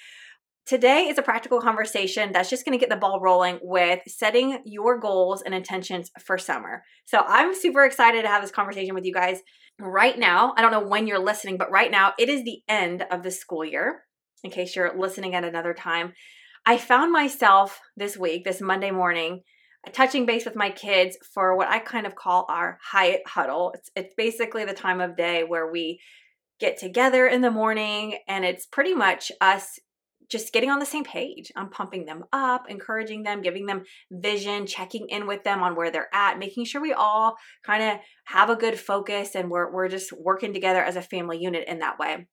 Today 0.67 1.07
is 1.09 1.17
a 1.17 1.23
practical 1.23 1.61
conversation 1.61 2.33
that's 2.33 2.51
just 2.51 2.65
going 2.65 2.77
to 2.77 2.81
get 2.81 2.91
the 2.91 2.97
ball 2.97 3.21
rolling 3.21 3.61
with 3.63 4.01
setting 4.09 4.63
your 4.65 4.99
goals 4.99 5.41
and 5.43 5.55
intentions 5.55 6.11
for 6.19 6.39
summer. 6.39 6.83
So 7.05 7.23
I'm 7.25 7.55
super 7.55 7.85
excited 7.85 8.23
to 8.23 8.29
have 8.29 8.43
this 8.43 8.51
conversation 8.51 8.93
with 8.93 9.05
you 9.05 9.15
guys 9.15 9.43
right 9.79 10.19
now. 10.19 10.55
I 10.57 10.63
don't 10.63 10.73
know 10.73 10.85
when 10.85 11.07
you're 11.07 11.21
listening, 11.21 11.57
but 11.57 11.71
right 11.71 11.89
now 11.89 12.15
it 12.19 12.29
is 12.29 12.43
the 12.43 12.63
end 12.69 13.05
of 13.13 13.23
the 13.23 13.31
school 13.31 13.65
year. 13.65 14.03
In 14.43 14.51
case 14.51 14.75
you're 14.75 14.99
listening 14.99 15.37
at 15.37 15.45
another 15.45 15.73
time, 15.73 16.15
I 16.67 16.79
found 16.79 17.13
myself 17.13 17.79
this 17.97 18.17
week, 18.17 18.43
this 18.43 18.61
Monday 18.61 18.91
morning, 18.91 19.43
touching 19.93 20.27
base 20.27 20.45
with 20.45 20.57
my 20.57 20.71
kids 20.71 21.17
for 21.33 21.57
what 21.57 21.69
I 21.69 21.79
kind 21.79 22.09
of 22.09 22.17
call 22.17 22.45
our 22.49 22.81
Hyatt 22.83 23.23
huddle. 23.25 23.71
It's, 23.77 23.91
it's 23.95 24.15
basically 24.17 24.65
the 24.65 24.75
time 24.75 25.01
of 25.01 25.17
day 25.17 25.45
where 25.45 25.71
we 25.71 26.01
get 26.59 26.77
together 26.77 27.27
in 27.29 27.43
the 27.43 27.53
morning 27.53 28.19
and 28.27 28.45
it's 28.45 28.67
pretty 28.67 28.95
much 28.95 29.31
us 29.41 29.79
just 30.29 30.53
getting 30.53 30.71
on 30.71 30.79
the 30.79 30.87
same 30.87 31.05
page. 31.05 31.51
I'm 31.57 31.71
pumping 31.71 32.05
them 32.05 32.25
up, 32.33 32.67
encouraging 32.69 33.23
them, 33.23 33.43
giving 33.43 33.67
them 33.67 33.83
vision, 34.11 34.67
checking 34.67 35.09
in 35.09 35.27
with 35.27 35.45
them 35.45 35.63
on 35.63 35.77
where 35.77 35.91
they're 35.91 36.15
at, 36.15 36.39
making 36.39 36.65
sure 36.65 36.81
we 36.81 36.93
all 36.93 37.37
kind 37.65 37.83
of 37.83 37.99
have 38.25 38.51
a 38.51 38.57
good 38.57 38.79
focus 38.79 39.35
and 39.35 39.51
we're 39.51 39.73
we're 39.73 39.89
just 39.89 40.13
working 40.13 40.53
together 40.53 40.83
as 40.83 40.97
a 40.97 41.03
family 41.03 41.39
unit 41.39 41.69
in 41.69 41.81
that 41.81 41.99
way. 41.99 42.27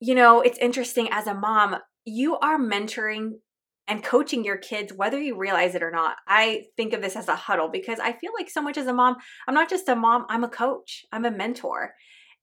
You 0.00 0.14
know, 0.14 0.40
it's 0.40 0.58
interesting 0.58 1.08
as 1.10 1.26
a 1.26 1.34
mom, 1.34 1.76
you 2.04 2.36
are 2.38 2.58
mentoring 2.58 3.32
and 3.88 4.02
coaching 4.02 4.44
your 4.44 4.56
kids 4.56 4.92
whether 4.92 5.20
you 5.20 5.36
realize 5.36 5.74
it 5.74 5.82
or 5.82 5.90
not. 5.90 6.16
I 6.26 6.64
think 6.76 6.92
of 6.92 7.02
this 7.02 7.16
as 7.16 7.28
a 7.28 7.36
huddle 7.36 7.68
because 7.68 7.98
I 7.98 8.12
feel 8.12 8.32
like 8.38 8.48
so 8.48 8.62
much 8.62 8.78
as 8.78 8.86
a 8.86 8.92
mom, 8.92 9.16
I'm 9.46 9.54
not 9.54 9.70
just 9.70 9.88
a 9.88 9.96
mom, 9.96 10.26
I'm 10.28 10.44
a 10.44 10.48
coach. 10.48 11.04
I'm 11.12 11.24
a 11.24 11.30
mentor. 11.30 11.92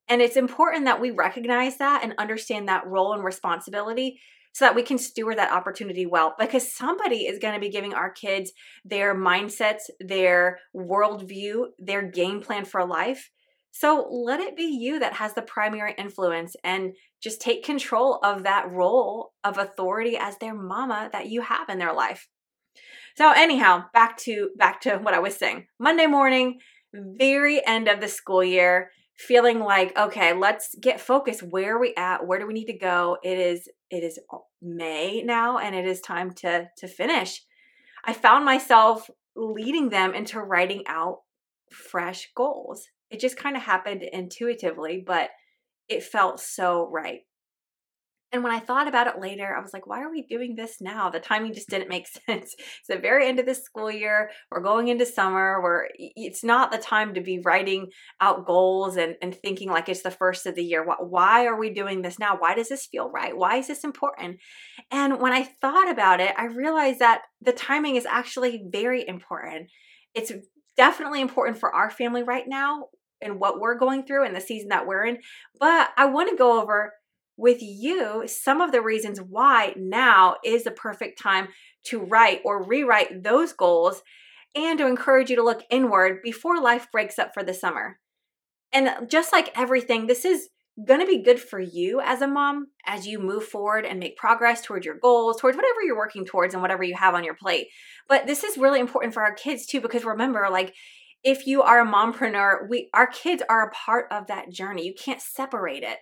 And 0.08 0.22
it's 0.22 0.36
important 0.36 0.86
that 0.86 1.00
we 1.00 1.12
recognize 1.12 1.78
that 1.78 2.04
and 2.04 2.16
understand 2.18 2.68
that 2.68 2.88
role 2.88 3.14
and 3.14 3.24
responsibility 3.24 4.20
so 4.60 4.66
that 4.66 4.76
we 4.76 4.84
can 4.84 4.98
steward 4.98 5.38
that 5.38 5.54
opportunity 5.54 6.06
well 6.06 6.36
because 6.38 6.76
somebody 6.76 7.20
is 7.20 7.40
going 7.40 7.54
to 7.54 7.62
be 7.62 7.70
giving 7.70 7.94
our 7.94 8.12
kids 8.12 8.52
their 8.84 9.16
mindsets, 9.16 9.84
their 10.02 10.60
worldview, 10.76 11.68
their 11.80 12.02
game 12.02 12.42
plan 12.42 12.66
for 12.66 12.86
life. 12.86 13.32
So 13.72 14.06
let 14.12 14.42
it 14.42 14.58
be 14.58 14.66
you 14.66 15.00
that 15.00 15.14
has 15.14 15.34
the 15.34 15.42
primary 15.42 15.96
influence 15.98 16.58
and 16.62 16.92
just 17.24 17.40
take 17.40 17.64
control 17.64 18.20
of 18.22 18.44
that 18.44 18.70
role 18.70 19.32
of 19.46 19.58
authority 19.58 20.18
as 20.18 20.38
their 20.40 20.54
mama 20.54 21.10
that 21.14 21.30
you 21.30 21.40
have 21.40 21.70
in 21.70 21.80
their 21.80 21.94
life. 21.94 22.28
So 23.16 23.32
anyhow, 23.32 23.86
back 23.94 24.18
to 24.18 24.50
back 24.58 24.82
to 24.82 24.98
what 24.98 25.14
I 25.14 25.20
was 25.20 25.38
saying. 25.38 25.68
Monday 25.80 26.06
morning, 26.06 26.60
very 26.94 27.66
end 27.66 27.88
of 27.88 28.02
the 28.02 28.10
school 28.10 28.44
year, 28.44 28.92
feeling 29.20 29.60
like 29.60 29.96
okay 29.98 30.34
let's 30.34 30.74
get 30.80 31.02
focused 31.02 31.44
where 31.44 31.76
are 31.76 31.80
we 31.80 31.94
at 31.96 32.26
where 32.26 32.40
do 32.40 32.48
we 32.48 32.54
need 32.54 32.68
to 32.68 32.78
go 32.78 33.18
it 33.22 33.38
is 33.38 33.68
it 33.92 34.04
is 34.04 34.18
may 34.62 35.22
now 35.22 35.58
and 35.58 35.76
it 35.76 35.86
is 35.86 36.00
time 36.00 36.32
to 36.32 36.68
to 36.78 36.88
finish 36.88 37.44
i 38.06 38.14
found 38.14 38.46
myself 38.46 39.10
leading 39.36 39.90
them 39.90 40.14
into 40.14 40.40
writing 40.40 40.84
out 40.88 41.20
fresh 41.72 42.30
goals. 42.36 42.88
It 43.10 43.20
just 43.20 43.38
kind 43.38 43.56
of 43.56 43.64
happened 43.64 44.04
intuitively, 44.04 45.04
but 45.06 45.30
it 45.88 46.04
felt 46.04 46.40
so 46.40 46.90
right. 46.92 47.22
And 48.32 48.44
when 48.44 48.52
I 48.52 48.60
thought 48.60 48.88
about 48.88 49.08
it 49.08 49.20
later, 49.20 49.56
I 49.56 49.62
was 49.62 49.74
like, 49.74 49.88
why 49.88 50.02
are 50.02 50.12
we 50.12 50.22
doing 50.22 50.56
this 50.56 50.78
now? 50.80 51.10
The 51.10 51.20
timing 51.20 51.54
just 51.54 51.70
didn't 51.70 51.90
make 51.90 52.08
sense. 52.28 52.56
It's 52.58 52.88
the 52.88 52.98
very 52.98 53.28
end 53.28 53.40
of 53.40 53.46
the 53.46 53.56
school 53.56 53.90
year. 53.90 54.30
We're 54.52 54.62
going 54.62 54.88
into 54.88 55.06
summer 55.06 55.62
where 55.62 55.90
it's 55.98 56.44
not 56.44 56.72
the 56.72 56.78
time 56.78 57.16
to 57.16 57.22
be 57.22 57.40
writing 57.40 57.88
out 58.22 58.46
goals 58.46 58.98
and, 58.98 59.16
and 59.22 59.36
thinking 59.36 59.70
like 59.70 59.90
it's 59.90 60.04
the 60.04 60.12
first 60.12 60.46
of 60.46 60.56
the 60.56 60.64
year. 60.64 60.86
Why 61.00 61.46
are 61.46 61.58
we 61.58 61.72
doing 61.72 62.02
this 62.02 62.20
now? 62.20 62.38
Why 62.38 62.54
does 62.54 62.70
this 62.70 62.86
feel 62.86 63.10
right? 63.10 63.36
Why 63.36 63.58
is 63.58 63.68
this 63.68 63.84
important? 63.84 64.38
And 64.92 65.20
when 65.20 65.34
I 65.34 65.44
thought 65.44 65.90
about 65.90 66.20
it, 66.20 66.34
I 66.38 66.46
realized 66.46 67.00
that 67.00 67.22
the 67.42 67.54
timing 67.54 67.96
is 67.96 68.06
actually 68.06 68.64
very 68.70 69.08
important. 69.08 69.70
It's 70.14 70.32
definitely 70.78 71.22
important 71.22 71.60
for 71.60 71.74
our 71.74 71.90
family 71.90 72.24
right 72.24 72.48
now 72.48 72.86
and 73.22 73.40
what 73.40 73.60
we're 73.60 73.78
going 73.78 74.04
through 74.06 74.26
and 74.26 74.36
the 74.36 74.42
season 74.42 74.70
that 74.70 74.88
we're 74.88 75.06
in. 75.06 75.18
But 75.60 75.90
I 75.98 76.06
want 76.06 76.30
to 76.30 76.38
go 76.38 76.62
over 76.62 76.94
with 77.40 77.62
you 77.62 78.28
some 78.28 78.60
of 78.60 78.72
the 78.72 78.82
reasons 78.82 79.20
why 79.20 79.74
now 79.78 80.36
is 80.44 80.64
the 80.64 80.72
perfect 80.72 81.22
time 81.22 81.48
to 81.86 82.00
write 82.00 82.42
or 82.44 82.68
rewrite 82.68 83.24
those 83.24 83.54
goals 83.54 84.04
and 84.56 84.78
to 84.78 84.88
encourage 84.88 85.30
you 85.30 85.36
to 85.38 85.44
look 85.44 85.64
inward 85.70 86.22
before 86.22 86.62
life 86.62 86.88
breaks 86.92 87.18
up 87.18 87.34
for 87.34 87.44
the 87.44 87.54
summer. 87.54 88.00
And 88.74 89.10
just 89.10 89.32
like 89.32 89.58
everything, 89.58 90.08
this 90.08 90.26
is 90.26 90.50
going 90.86 91.00
to 91.00 91.06
be 91.06 91.24
good 91.24 91.40
for 91.40 91.60
you 91.60 92.02
as 92.02 92.22
a 92.22 92.28
mom 92.28 92.68
as 92.86 93.08
you 93.08 93.20
move 93.20 93.44
forward 93.44 93.86
and 93.86 94.00
make 94.00 94.18
progress 94.18 94.62
towards 94.62 94.86
your 94.86 94.98
goals, 94.98 95.40
towards 95.40 95.56
whatever 95.56 95.82
you're 95.82 95.98
working 95.98 96.26
towards 96.26 96.54
and 96.54 96.62
whatever 96.62 96.84
you 96.84 96.96
have 96.96 97.16
on 97.16 97.24
your 97.24 97.36
plate. 97.36 97.68
But 98.08 98.28
this 98.28 98.44
is 98.44 98.58
really 98.58 98.80
important 98.80 99.14
for 99.14 99.24
our 99.24 99.34
kids 99.34 99.66
too 99.66 99.82
because 99.82 100.04
remember 100.06 100.48
like 100.52 100.74
if 101.24 101.48
you 101.48 101.62
are 101.62 101.82
a 101.82 101.88
mompreneur, 101.88 102.70
we 102.70 102.90
our 102.94 103.08
kids 103.08 103.44
are 103.50 103.68
a 103.68 103.72
part 103.72 104.08
of 104.12 104.28
that 104.28 104.52
journey. 104.52 104.86
You 104.86 104.94
can't 104.94 105.22
separate 105.22 105.84
it 105.84 105.98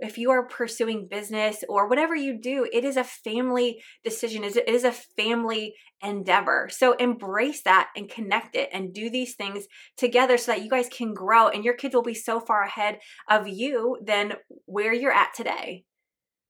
if 0.00 0.16
you 0.16 0.30
are 0.30 0.46
pursuing 0.46 1.08
business 1.10 1.64
or 1.68 1.88
whatever 1.88 2.14
you 2.14 2.38
do, 2.40 2.68
it 2.72 2.84
is 2.84 2.96
a 2.96 3.04
family 3.04 3.82
decision. 4.04 4.44
It 4.44 4.68
is 4.68 4.84
a 4.84 4.92
family 4.92 5.74
endeavor. 6.02 6.68
So 6.70 6.92
embrace 6.92 7.62
that 7.62 7.88
and 7.96 8.08
connect 8.08 8.54
it 8.54 8.68
and 8.72 8.94
do 8.94 9.10
these 9.10 9.34
things 9.34 9.66
together 9.96 10.38
so 10.38 10.52
that 10.52 10.62
you 10.62 10.70
guys 10.70 10.88
can 10.88 11.14
grow 11.14 11.48
and 11.48 11.64
your 11.64 11.74
kids 11.74 11.94
will 11.94 12.02
be 12.02 12.14
so 12.14 12.38
far 12.38 12.62
ahead 12.62 13.00
of 13.28 13.48
you 13.48 13.98
than 14.04 14.34
where 14.66 14.92
you're 14.92 15.12
at 15.12 15.34
today. 15.34 15.84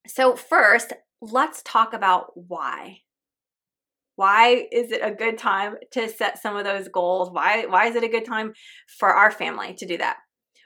So, 0.06 0.36
first, 0.36 0.92
let's 1.20 1.62
talk 1.62 1.92
about 1.92 2.30
why. 2.34 2.98
Why 4.16 4.66
is 4.72 4.90
it 4.90 5.00
a 5.02 5.14
good 5.14 5.38
time 5.38 5.76
to 5.92 6.08
set 6.08 6.42
some 6.42 6.56
of 6.56 6.64
those 6.64 6.88
goals? 6.88 7.30
Why 7.30 7.66
why 7.66 7.86
is 7.86 7.94
it 7.94 8.02
a 8.02 8.08
good 8.08 8.24
time 8.24 8.52
for 8.98 9.10
our 9.10 9.30
family 9.30 9.74
to 9.74 9.86
do 9.86 9.98
that? 9.98 10.16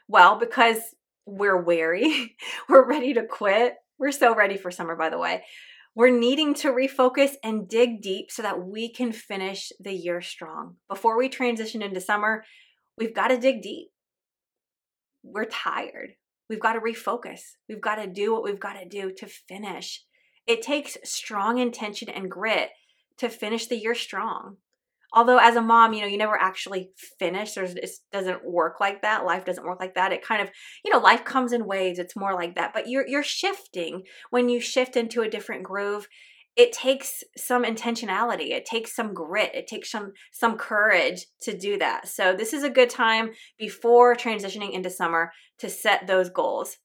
Well, 0.07 0.39
because 0.39 0.79
we're 1.25 1.61
wary, 1.61 2.35
we're 2.69 2.87
ready 2.87 3.13
to 3.13 3.25
quit. 3.25 3.75
We're 3.99 4.11
so 4.11 4.35
ready 4.35 4.57
for 4.57 4.71
summer, 4.71 4.95
by 4.95 5.09
the 5.09 5.19
way. 5.19 5.43
We're 5.95 6.09
needing 6.09 6.55
to 6.55 6.69
refocus 6.69 7.33
and 7.43 7.67
dig 7.69 8.01
deep 8.01 8.31
so 8.31 8.41
that 8.41 8.65
we 8.65 8.91
can 8.91 9.11
finish 9.11 9.71
the 9.79 9.93
year 9.93 10.21
strong. 10.21 10.77
Before 10.89 11.17
we 11.17 11.29
transition 11.29 11.83
into 11.83 12.01
summer, 12.01 12.43
we've 12.97 13.13
got 13.13 13.27
to 13.27 13.37
dig 13.37 13.61
deep. 13.61 13.89
We're 15.21 15.45
tired. 15.45 16.15
We've 16.49 16.59
got 16.59 16.73
to 16.73 16.79
refocus. 16.79 17.41
We've 17.69 17.79
got 17.79 17.95
to 17.95 18.07
do 18.07 18.33
what 18.33 18.43
we've 18.43 18.59
got 18.59 18.73
to 18.73 18.87
do 18.87 19.13
to 19.17 19.27
finish. 19.27 20.03
It 20.47 20.61
takes 20.61 20.97
strong 21.03 21.59
intention 21.59 22.09
and 22.09 22.29
grit 22.29 22.71
to 23.17 23.29
finish 23.29 23.67
the 23.67 23.77
year 23.77 23.95
strong 23.95 24.57
although 25.13 25.37
as 25.37 25.55
a 25.55 25.61
mom 25.61 25.93
you 25.93 26.01
know 26.01 26.07
you 26.07 26.17
never 26.17 26.39
actually 26.39 26.89
finish 27.19 27.53
there's 27.53 27.75
it 27.75 27.89
doesn't 28.11 28.45
work 28.45 28.79
like 28.79 29.01
that 29.01 29.25
life 29.25 29.45
doesn't 29.45 29.65
work 29.65 29.79
like 29.79 29.95
that 29.95 30.11
it 30.11 30.25
kind 30.25 30.41
of 30.41 30.49
you 30.83 30.91
know 30.91 30.99
life 30.99 31.23
comes 31.23 31.53
in 31.53 31.65
waves 31.65 31.99
it's 31.99 32.15
more 32.15 32.33
like 32.33 32.55
that 32.55 32.73
but 32.73 32.87
you're 32.87 33.07
you're 33.07 33.23
shifting 33.23 34.03
when 34.29 34.49
you 34.49 34.59
shift 34.59 34.95
into 34.95 35.21
a 35.21 35.29
different 35.29 35.63
groove 35.63 36.07
it 36.55 36.71
takes 36.71 37.23
some 37.35 37.63
intentionality 37.63 38.51
it 38.51 38.65
takes 38.65 38.95
some 38.95 39.13
grit 39.13 39.51
it 39.53 39.67
takes 39.67 39.91
some 39.91 40.13
some 40.31 40.57
courage 40.57 41.25
to 41.41 41.57
do 41.57 41.77
that 41.77 42.07
so 42.07 42.35
this 42.35 42.53
is 42.53 42.63
a 42.63 42.69
good 42.69 42.89
time 42.89 43.31
before 43.57 44.15
transitioning 44.15 44.71
into 44.71 44.89
summer 44.89 45.31
to 45.59 45.69
set 45.69 46.07
those 46.07 46.29
goals. 46.29 46.77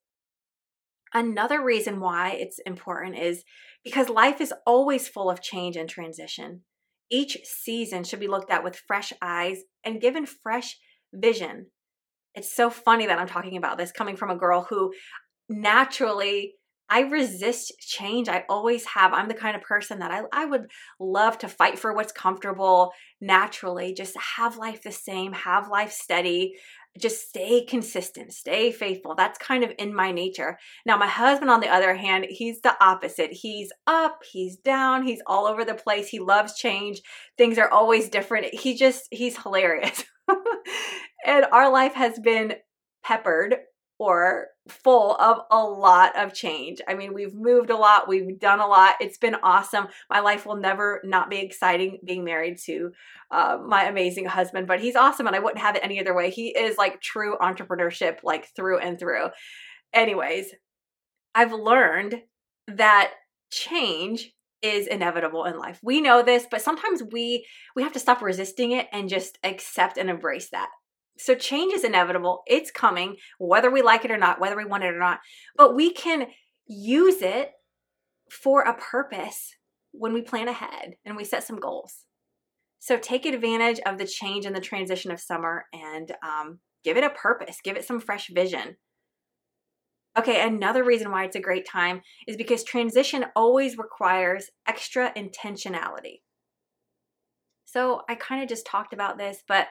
Another 1.13 1.63
reason 1.63 2.01
why 2.01 2.33
it's 2.33 2.61
important 2.61 3.19
is 3.19 3.45
because 3.83 4.09
life 4.09 4.41
is 4.41 4.55
always 4.67 5.09
full 5.09 5.31
of 5.31 5.43
change 5.43 5.77
and 5.77 5.89
transition 5.89 6.63
each 7.11 7.39
season 7.45 8.05
should 8.05 8.21
be 8.21 8.29
looked 8.29 8.51
at 8.51 8.65
with 8.65 8.83
fresh 8.87 9.13
eyes 9.23 9.59
and 9.85 10.01
given 10.01 10.27
fresh 10.27 10.77
vision. 11.13 11.67
It's 12.35 12.55
so 12.55 12.71
funny 12.71 13.07
that 13.07 13.19
I'm 13.19 13.27
talking 13.27 13.57
about 13.57 13.79
this 13.79 13.93
coming 13.93 14.17
from 14.17 14.31
a 14.31 14.37
girl 14.37 14.67
who 14.69 14.93
naturally 15.49 16.55
I 16.91 17.01
resist 17.01 17.75
change. 17.81 18.29
I 18.29 18.45
always 18.49 18.85
have. 18.87 19.13
I'm 19.13 19.29
the 19.29 19.35
kind 19.35 19.55
of 19.55 19.63
person 19.63 19.99
that 19.99 20.11
I, 20.11 20.23
I 20.33 20.47
would 20.47 20.71
love 20.99 21.37
to 21.39 21.49
fight 21.49 21.79
for 21.79 21.93
what's 21.93 22.13
comfortable 22.13 22.93
naturally, 23.21 23.93
just 23.93 24.17
have 24.37 24.57
life 24.57 24.83
the 24.83 24.93
same, 24.93 25.33
have 25.33 25.69
life 25.69 25.93
steady, 25.93 26.55
just 26.99 27.29
stay 27.29 27.65
consistent, 27.65 28.33
stay 28.33 28.71
faithful. 28.71 29.15
That's 29.15 29.39
kind 29.39 29.65
of 29.65 29.73
in 29.79 29.95
my 29.95 30.13
nature. 30.13 30.59
Now, 30.85 30.97
my 30.97 31.07
husband, 31.07 31.51
on 31.51 31.61
the 31.61 31.69
other 31.69 31.95
hand, 31.95 32.27
he's 32.29 32.61
the 32.61 32.77
opposite. 32.83 33.33
He's 33.33 33.73
up, 33.87 34.23
he's 34.31 34.57
down, 34.57 35.05
he's 35.05 35.23
all 35.27 35.47
over 35.47 35.65
the 35.65 35.75
place. 35.75 36.09
He 36.09 36.19
loves 36.19 36.59
change. 36.59 37.01
Things 37.37 37.59
are 37.59 37.71
always 37.71 38.09
different. 38.09 38.55
He 38.55 38.77
just, 38.77 39.07
he's 39.11 39.41
hilarious. 39.41 40.05
and 41.27 41.47
our 41.53 41.71
life 41.71 41.95
has 41.95 42.19
been 42.19 42.55
peppered 43.05 43.57
or 43.99 44.47
full 44.69 45.17
of 45.17 45.39
a 45.51 45.59
lot 45.59 46.17
of 46.17 46.33
change. 46.33 46.81
I 46.87 46.95
mean, 46.95 47.15
we've 47.15 47.35
moved 47.35 47.71
a 47.71 47.77
lot, 47.77 48.09
we've 48.09 48.39
done 48.39 48.61
a 48.61 48.67
lot. 48.67 48.95
It's 49.01 49.19
been 49.19 49.37
awesome. 49.43 49.89
My 50.09 50.21
life 50.21 50.47
will 50.47 50.57
never 50.57 51.01
not 51.05 51.31
be 51.31 51.39
exciting 51.39 51.99
being 52.05 52.25
married 52.25 52.59
to 52.67 52.93
uh, 53.31 53.59
my 53.67 53.85
amazing 53.85 54.27
husband, 54.27 54.67
but 54.67 54.81
he's 54.81 54.97
awesome 54.97 55.27
and 55.27 55.35
I 55.35 55.41
wouldn't 55.41 55.63
have 55.63 55.75
it 55.75 55.85
any 55.85 56.01
other 56.01 56.15
way. 56.15 56.31
He 56.31 56.49
is 56.49 56.79
like 56.79 57.01
true 57.01 57.37
entrepreneurship, 57.41 58.19
like 58.23 58.49
through 58.55 58.79
and 58.79 58.99
through. 58.99 59.29
Anyways, 59.93 60.55
I've 61.35 61.53
learned 61.53 62.23
that 62.69 63.13
change 63.51 64.33
is 64.63 64.87
inevitable 64.87 65.45
in 65.45 65.59
life. 65.59 65.79
We 65.83 66.01
know 66.01 66.23
this, 66.23 66.47
but 66.51 66.63
sometimes 66.63 67.03
we 67.13 67.47
we 67.77 67.83
have 67.83 67.93
to 67.93 68.01
stop 68.01 68.23
resisting 68.23 68.73
it 68.73 68.89
and 68.93 69.09
just 69.09 69.39
accept 69.45 69.97
and 69.97 70.11
embrace 70.11 70.51
that. 70.51 70.69
So 71.19 71.35
change 71.35 71.75
is 71.75 71.85
inevitable. 71.85 72.43
It's 72.47 72.71
coming, 72.71 73.17
whether 73.39 73.71
we 73.71 73.83
like 73.83 74.05
it 74.05 74.11
or 74.11 74.17
not, 74.17 74.41
whether 74.41 74.57
we 74.57 74.65
want 74.65 74.85
it 74.85 74.95
or 74.95 74.99
not. 74.99 75.19
But 75.57 75.75
we 75.75 75.93
can 75.93 76.29
use 76.67 77.23
it 77.23 77.53
for 78.31 78.63
a 78.63 78.75
purpose 78.75 79.55
when 79.93 80.13
we 80.13 80.23
plan 80.23 80.49
ahead 80.49 80.95
and 81.05 81.17
we 81.17 81.25
set 81.25 81.43
some 81.43 81.59
goals. 81.59 82.05
So 82.79 82.97
take 82.97 83.27
advantage 83.27 83.81
of 83.85 83.99
the 83.99 84.07
change 84.07 84.47
and 84.47 84.55
the 84.55 84.61
transition 84.61 85.11
of 85.11 85.21
summer 85.21 85.65
and 85.73 86.13
um, 86.23 86.61
give 86.85 86.97
it 86.97 87.05
a 87.05 87.11
purpose, 87.11 87.59
give 87.63 87.77
it 87.77 87.85
some 87.85 88.01
fresh 88.01 88.29
vision. 88.29 88.77
Okay, 90.17 90.47
another 90.47 90.85
reason 90.85 91.11
why 91.11 91.25
it's 91.25 91.37
a 91.37 91.41
great 91.41 91.67
time 91.67 92.01
is 92.27 92.37
because 92.37 92.65
transition 92.65 93.27
always 93.35 93.79
requires 93.79 94.51
extra 94.67 95.13
intentionality. 95.15 96.21
So 97.65 98.03
I 98.09 98.15
kind 98.15 98.43
of 98.43 98.49
just 98.49 98.67
talked 98.67 98.93
about 98.93 99.19
this, 99.19 99.43
but 99.47 99.69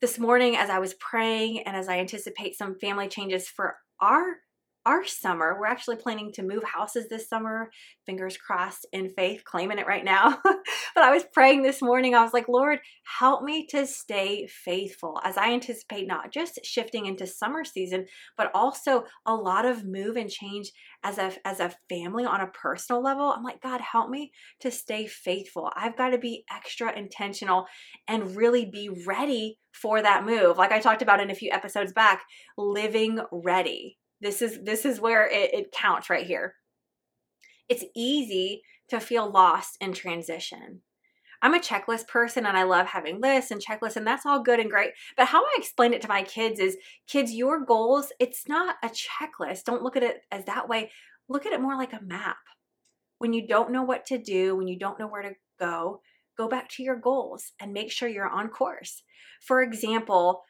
this 0.00 0.18
morning 0.18 0.56
as 0.56 0.70
I 0.70 0.78
was 0.78 0.94
praying 0.94 1.60
and 1.60 1.76
as 1.76 1.88
I 1.88 1.98
anticipate 1.98 2.56
some 2.56 2.78
family 2.78 3.08
changes 3.08 3.48
for 3.48 3.76
our 4.00 4.36
our 4.86 5.04
summer. 5.04 5.58
We're 5.58 5.66
actually 5.66 5.96
planning 5.96 6.30
to 6.34 6.44
move 6.44 6.62
houses 6.62 7.08
this 7.08 7.28
summer. 7.28 7.70
Fingers 8.06 8.36
crossed 8.36 8.86
in 8.92 9.10
faith, 9.10 9.42
claiming 9.44 9.78
it 9.78 9.86
right 9.86 10.04
now. 10.04 10.38
but 10.44 11.04
I 11.04 11.10
was 11.10 11.24
praying 11.34 11.62
this 11.62 11.82
morning. 11.82 12.14
I 12.14 12.22
was 12.22 12.32
like, 12.32 12.48
Lord, 12.48 12.78
help 13.18 13.42
me 13.42 13.66
to 13.70 13.84
stay 13.84 14.46
faithful 14.46 15.20
as 15.24 15.36
I 15.36 15.52
anticipate 15.52 16.06
not 16.06 16.32
just 16.32 16.60
shifting 16.64 17.06
into 17.06 17.26
summer 17.26 17.64
season, 17.64 18.06
but 18.38 18.52
also 18.54 19.04
a 19.26 19.34
lot 19.34 19.66
of 19.66 19.84
move 19.84 20.16
and 20.16 20.30
change 20.30 20.70
as 21.02 21.18
a 21.18 21.32
as 21.44 21.58
a 21.58 21.74
family 21.88 22.24
on 22.24 22.40
a 22.40 22.46
personal 22.46 23.02
level. 23.02 23.34
I'm 23.36 23.42
like, 23.42 23.60
God, 23.60 23.80
help 23.80 24.08
me 24.08 24.30
to 24.60 24.70
stay 24.70 25.06
faithful. 25.06 25.70
I've 25.74 25.98
got 25.98 26.10
to 26.10 26.18
be 26.18 26.44
extra 26.50 26.96
intentional 26.96 27.66
and 28.06 28.36
really 28.36 28.64
be 28.64 28.88
ready 29.04 29.58
for 29.72 30.00
that 30.00 30.24
move. 30.24 30.56
Like 30.56 30.70
I 30.70 30.78
talked 30.78 31.02
about 31.02 31.20
in 31.20 31.30
a 31.30 31.34
few 31.34 31.50
episodes 31.50 31.92
back, 31.92 32.22
living 32.56 33.20
ready 33.32 33.98
this 34.20 34.42
is 34.42 34.58
this 34.64 34.84
is 34.84 35.00
where 35.00 35.26
it, 35.26 35.54
it 35.54 35.72
counts 35.72 36.10
right 36.10 36.26
here. 36.26 36.54
It's 37.68 37.84
easy 37.94 38.62
to 38.88 39.00
feel 39.00 39.30
lost 39.30 39.76
in 39.80 39.92
transition. 39.92 40.82
I'm 41.42 41.54
a 41.54 41.60
checklist 41.60 42.08
person 42.08 42.46
and 42.46 42.56
I 42.56 42.62
love 42.62 42.86
having 42.86 43.20
lists 43.20 43.50
and 43.50 43.62
checklists, 43.62 43.96
and 43.96 44.06
that's 44.06 44.24
all 44.24 44.42
good 44.42 44.58
and 44.58 44.70
great. 44.70 44.92
But 45.16 45.28
how 45.28 45.42
I 45.42 45.54
explain 45.58 45.92
it 45.92 46.00
to 46.02 46.08
my 46.08 46.22
kids 46.22 46.58
is 46.60 46.76
kids, 47.06 47.32
your 47.32 47.64
goals, 47.64 48.12
it's 48.18 48.48
not 48.48 48.76
a 48.82 48.88
checklist. 48.88 49.64
Don't 49.64 49.82
look 49.82 49.96
at 49.96 50.02
it 50.02 50.22
as 50.32 50.44
that 50.46 50.68
way. 50.68 50.90
Look 51.28 51.44
at 51.44 51.52
it 51.52 51.60
more 51.60 51.76
like 51.76 51.92
a 51.92 52.02
map. 52.02 52.36
When 53.18 53.32
you 53.32 53.46
don't 53.46 53.72
know 53.72 53.82
what 53.82 54.06
to 54.06 54.18
do, 54.18 54.56
when 54.56 54.68
you 54.68 54.78
don't 54.78 54.98
know 54.98 55.08
where 55.08 55.22
to 55.22 55.34
go, 55.58 56.00
go 56.36 56.48
back 56.48 56.68
to 56.70 56.82
your 56.82 56.96
goals 56.96 57.52
and 57.60 57.72
make 57.72 57.90
sure 57.90 58.08
you're 58.08 58.28
on 58.28 58.48
course. 58.48 59.02
For 59.40 59.62
example, 59.62 60.42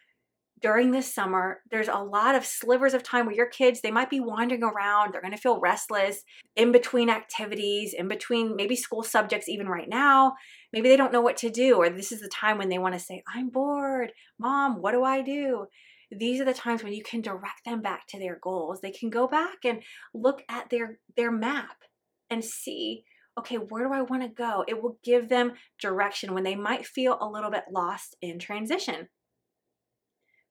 during 0.62 0.90
this 0.90 1.12
summer, 1.12 1.60
there's 1.70 1.88
a 1.88 1.96
lot 1.96 2.34
of 2.34 2.46
slivers 2.46 2.94
of 2.94 3.02
time 3.02 3.26
where 3.26 3.34
your 3.34 3.48
kids, 3.48 3.80
they 3.80 3.90
might 3.90 4.08
be 4.08 4.20
wandering 4.20 4.62
around, 4.62 5.12
they're 5.12 5.20
going 5.20 5.34
to 5.34 5.38
feel 5.38 5.60
restless 5.60 6.22
in 6.56 6.72
between 6.72 7.10
activities, 7.10 7.92
in 7.92 8.08
between 8.08 8.56
maybe 8.56 8.74
school 8.74 9.02
subjects 9.02 9.48
even 9.48 9.68
right 9.68 9.88
now. 9.88 10.34
Maybe 10.72 10.88
they 10.88 10.96
don't 10.96 11.12
know 11.12 11.20
what 11.20 11.36
to 11.38 11.50
do 11.50 11.76
or 11.76 11.90
this 11.90 12.10
is 12.10 12.20
the 12.20 12.28
time 12.28 12.56
when 12.58 12.70
they 12.70 12.78
want 12.78 12.94
to 12.94 13.00
say, 13.00 13.22
"I'm 13.32 13.50
bored. 13.50 14.12
Mom, 14.38 14.80
what 14.80 14.92
do 14.92 15.04
I 15.04 15.20
do?" 15.20 15.66
These 16.10 16.40
are 16.40 16.44
the 16.44 16.54
times 16.54 16.82
when 16.82 16.94
you 16.94 17.02
can 17.02 17.20
direct 17.20 17.64
them 17.64 17.82
back 17.82 18.06
to 18.08 18.18
their 18.18 18.38
goals. 18.40 18.80
They 18.80 18.92
can 18.92 19.10
go 19.10 19.26
back 19.26 19.64
and 19.64 19.82
look 20.14 20.42
at 20.48 20.70
their 20.70 20.98
their 21.16 21.30
map 21.30 21.82
and 22.30 22.44
see 22.44 23.04
okay, 23.38 23.56
where 23.56 23.86
do 23.86 23.92
I 23.92 24.00
want 24.00 24.22
to 24.22 24.28
go? 24.28 24.64
It 24.66 24.82
will 24.82 24.98
give 25.04 25.28
them 25.28 25.52
direction 25.78 26.32
when 26.32 26.42
they 26.42 26.54
might 26.54 26.86
feel 26.86 27.18
a 27.20 27.28
little 27.28 27.50
bit 27.50 27.64
lost 27.70 28.16
in 28.22 28.38
transition 28.38 29.08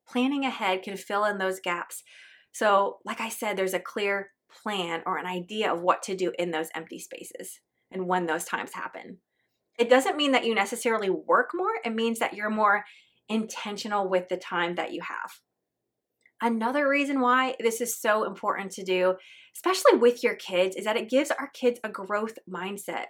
planning 0.08 0.46
ahead 0.46 0.84
can 0.84 0.98
fill 0.98 1.26
in 1.26 1.38
those 1.38 1.60
gaps. 1.60 2.04
So, 2.52 2.98
like 3.06 3.20
I 3.20 3.30
said, 3.30 3.58
there's 3.58 3.74
a 3.74 3.80
clear 3.80 4.32
plan 4.64 5.02
or 5.06 5.18
an 5.18 5.26
idea 5.26 5.72
of 5.72 5.82
what 5.82 6.04
to 6.04 6.16
do 6.16 6.32
in 6.40 6.52
those 6.52 6.70
empty 6.76 7.00
spaces 7.00 7.60
and 7.92 8.08
when 8.08 8.26
those 8.26 8.46
times 8.46 8.74
happen. 8.74 9.18
It 9.78 9.90
doesn't 9.90 10.18
mean 10.18 10.32
that 10.32 10.46
you 10.46 10.56
necessarily 10.56 11.10
work 11.10 11.52
more, 11.54 11.74
it 11.84 11.94
means 11.94 12.20
that 12.20 12.34
you're 12.34 12.50
more 12.50 12.86
intentional 13.28 14.08
with 14.08 14.30
the 14.30 14.38
time 14.38 14.76
that 14.76 14.94
you 14.94 15.02
have. 15.02 15.40
Another 16.42 16.88
reason 16.88 17.22
why 17.22 17.56
this 17.60 17.82
is 17.82 18.00
so 18.00 18.24
important 18.26 18.72
to 18.74 18.84
do, 18.84 19.16
especially 19.56 19.98
with 19.98 20.24
your 20.24 20.36
kids, 20.36 20.76
is 20.76 20.86
that 20.86 20.98
it 20.98 21.10
gives 21.10 21.32
our 21.32 21.50
kids 21.54 21.80
a 21.84 21.90
growth 21.90 22.38
mindset. 22.50 23.06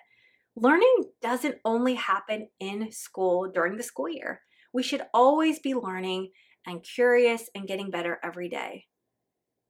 Learning 0.55 1.05
doesn't 1.21 1.57
only 1.65 1.95
happen 1.95 2.49
in 2.59 2.91
school 2.91 3.51
during 3.51 3.77
the 3.77 3.83
school 3.83 4.07
year. 4.07 4.41
We 4.73 4.83
should 4.83 5.01
always 5.13 5.59
be 5.59 5.73
learning 5.73 6.29
and 6.65 6.83
curious 6.83 7.49
and 7.55 7.67
getting 7.67 7.89
better 7.89 8.19
every 8.23 8.49
day. 8.49 8.85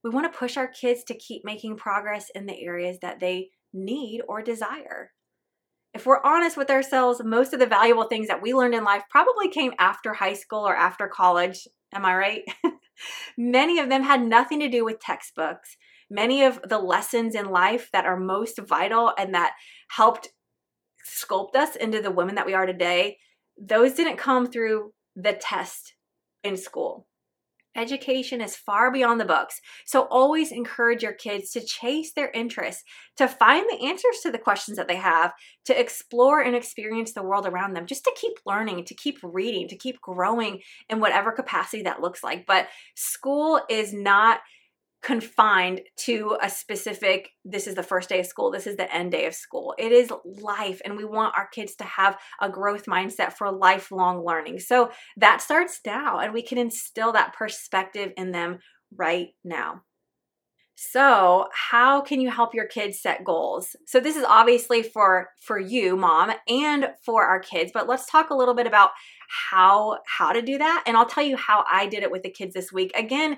We 0.03 0.11
want 0.11 0.31
to 0.31 0.37
push 0.37 0.55
our 0.55 0.67
kids 0.67 1.03
to 1.05 1.17
keep 1.17 1.43
making 1.43 1.77
progress 1.77 2.29
in 2.35 2.45
the 2.45 2.63
areas 2.63 2.99
that 3.01 3.19
they 3.19 3.49
need 3.73 4.21
or 4.27 4.41
desire. 4.41 5.11
If 5.93 6.05
we're 6.05 6.23
honest 6.23 6.57
with 6.57 6.69
ourselves, 6.69 7.21
most 7.23 7.53
of 7.53 7.59
the 7.59 7.65
valuable 7.65 8.03
things 8.03 8.27
that 8.27 8.41
we 8.41 8.53
learned 8.53 8.75
in 8.75 8.83
life 8.83 9.03
probably 9.09 9.49
came 9.49 9.73
after 9.79 10.13
high 10.13 10.33
school 10.33 10.67
or 10.67 10.75
after 10.75 11.07
college. 11.07 11.67
Am 11.93 12.05
I 12.05 12.15
right? 12.15 12.41
Many 13.37 13.79
of 13.79 13.89
them 13.89 14.03
had 14.03 14.21
nothing 14.21 14.59
to 14.59 14.69
do 14.69 14.85
with 14.85 14.99
textbooks. 14.99 15.77
Many 16.09 16.43
of 16.43 16.59
the 16.67 16.77
lessons 16.77 17.33
in 17.33 17.49
life 17.49 17.89
that 17.93 18.05
are 18.05 18.19
most 18.19 18.59
vital 18.59 19.13
and 19.17 19.33
that 19.33 19.53
helped 19.89 20.29
sculpt 21.05 21.55
us 21.55 21.75
into 21.75 22.01
the 22.01 22.11
women 22.11 22.35
that 22.35 22.45
we 22.45 22.53
are 22.53 22.65
today, 22.65 23.17
those 23.59 23.93
didn't 23.93 24.17
come 24.17 24.45
through 24.45 24.91
the 25.15 25.33
test 25.33 25.94
in 26.45 26.55
school. 26.55 27.07
Education 27.75 28.39
is 28.39 28.55
far 28.55 28.89
beyond 28.89 29.19
the 29.19 29.25
books, 29.25 29.59
so 29.85 30.03
always 30.03 30.53
encourage 30.53 31.03
your 31.03 31.11
kids 31.11 31.51
to 31.51 31.65
chase 31.65 32.13
their 32.13 32.31
interests, 32.31 32.83
to 33.17 33.27
find 33.27 33.65
the 33.69 33.85
answers 33.87 34.19
to 34.23 34.31
the 34.31 34.37
questions 34.37 34.77
that 34.77 34.87
they 34.87 34.95
have, 34.95 35.33
to 35.65 35.77
explore 35.77 36.39
and 36.39 36.55
experience 36.55 37.11
the 37.11 37.23
world 37.23 37.45
around 37.45 37.73
them, 37.73 37.85
just 37.85 38.05
to 38.05 38.15
keep 38.15 38.37
learning, 38.45 38.85
to 38.85 38.95
keep 38.95 39.17
reading, 39.21 39.67
to 39.67 39.75
keep 39.75 39.99
growing 39.99 40.61
in 40.89 41.01
whatever 41.01 41.33
capacity 41.33 41.83
that 41.83 41.99
looks 41.99 42.23
like. 42.23 42.45
But 42.45 42.69
school 42.95 43.59
is 43.69 43.91
not 43.91 44.39
confined 45.05 45.81
to 45.95 46.35
a 46.41 46.50
specific 46.50 47.29
this 47.45 47.67
is 47.67 47.75
the 47.75 47.83
first 47.83 48.09
day 48.09 48.19
of 48.19 48.25
school 48.25 48.50
this 48.50 48.65
is 48.65 48.75
the 48.75 48.91
end 48.91 49.12
day 49.12 49.27
of 49.27 49.35
school. 49.35 49.75
It 49.77 49.91
is 49.91 50.12
life 50.25 50.81
and 50.83 50.97
we 50.97 51.05
want 51.05 51.38
our 51.38 51.47
kids 51.47 51.75
to 51.75 51.83
have 51.83 52.17
a 52.41 52.50
growth 52.50 52.88
mindset 52.88 53.33
for 53.33 53.51
lifelong 53.51 54.25
learning. 54.25 54.59
So 54.59 54.89
that 55.17 55.41
starts 55.41 55.79
now 55.85 56.17
and 56.19 56.33
we 56.33 56.41
can 56.41 56.57
instill 56.57 57.12
that 57.12 57.33
perspective 57.33 58.13
in 58.17 58.31
them 58.31 58.59
right 58.95 59.27
now. 59.43 59.83
So 60.74 61.50
how 61.53 62.01
can 62.01 62.19
you 62.19 62.31
help 62.31 62.55
your 62.55 62.65
kids 62.65 62.99
set 62.99 63.23
goals? 63.23 63.75
So 63.86 63.99
this 63.99 64.15
is 64.15 64.25
obviously 64.27 64.82
for 64.82 65.30
for 65.39 65.60
you 65.60 65.95
mom 65.95 66.32
and 66.49 66.88
for 67.06 67.25
our 67.25 67.39
kids 67.39 67.71
but 67.71 67.88
let's 67.88 68.10
talk 68.10 68.32
a 68.32 68.36
little 68.36 68.56
bit 68.56 68.65
about 68.65 68.89
how 69.51 69.99
how 70.08 70.32
to 70.32 70.41
do 70.41 70.58
that 70.58 70.84
and 70.86 70.95
i'll 70.95 71.08
tell 71.08 71.23
you 71.23 71.36
how 71.36 71.65
i 71.71 71.88
did 71.88 72.03
it 72.03 72.12
with 72.12 72.23
the 72.23 72.30
kids 72.30 72.56
this 72.56 72.71
week. 72.71 72.91
Again 72.95 73.38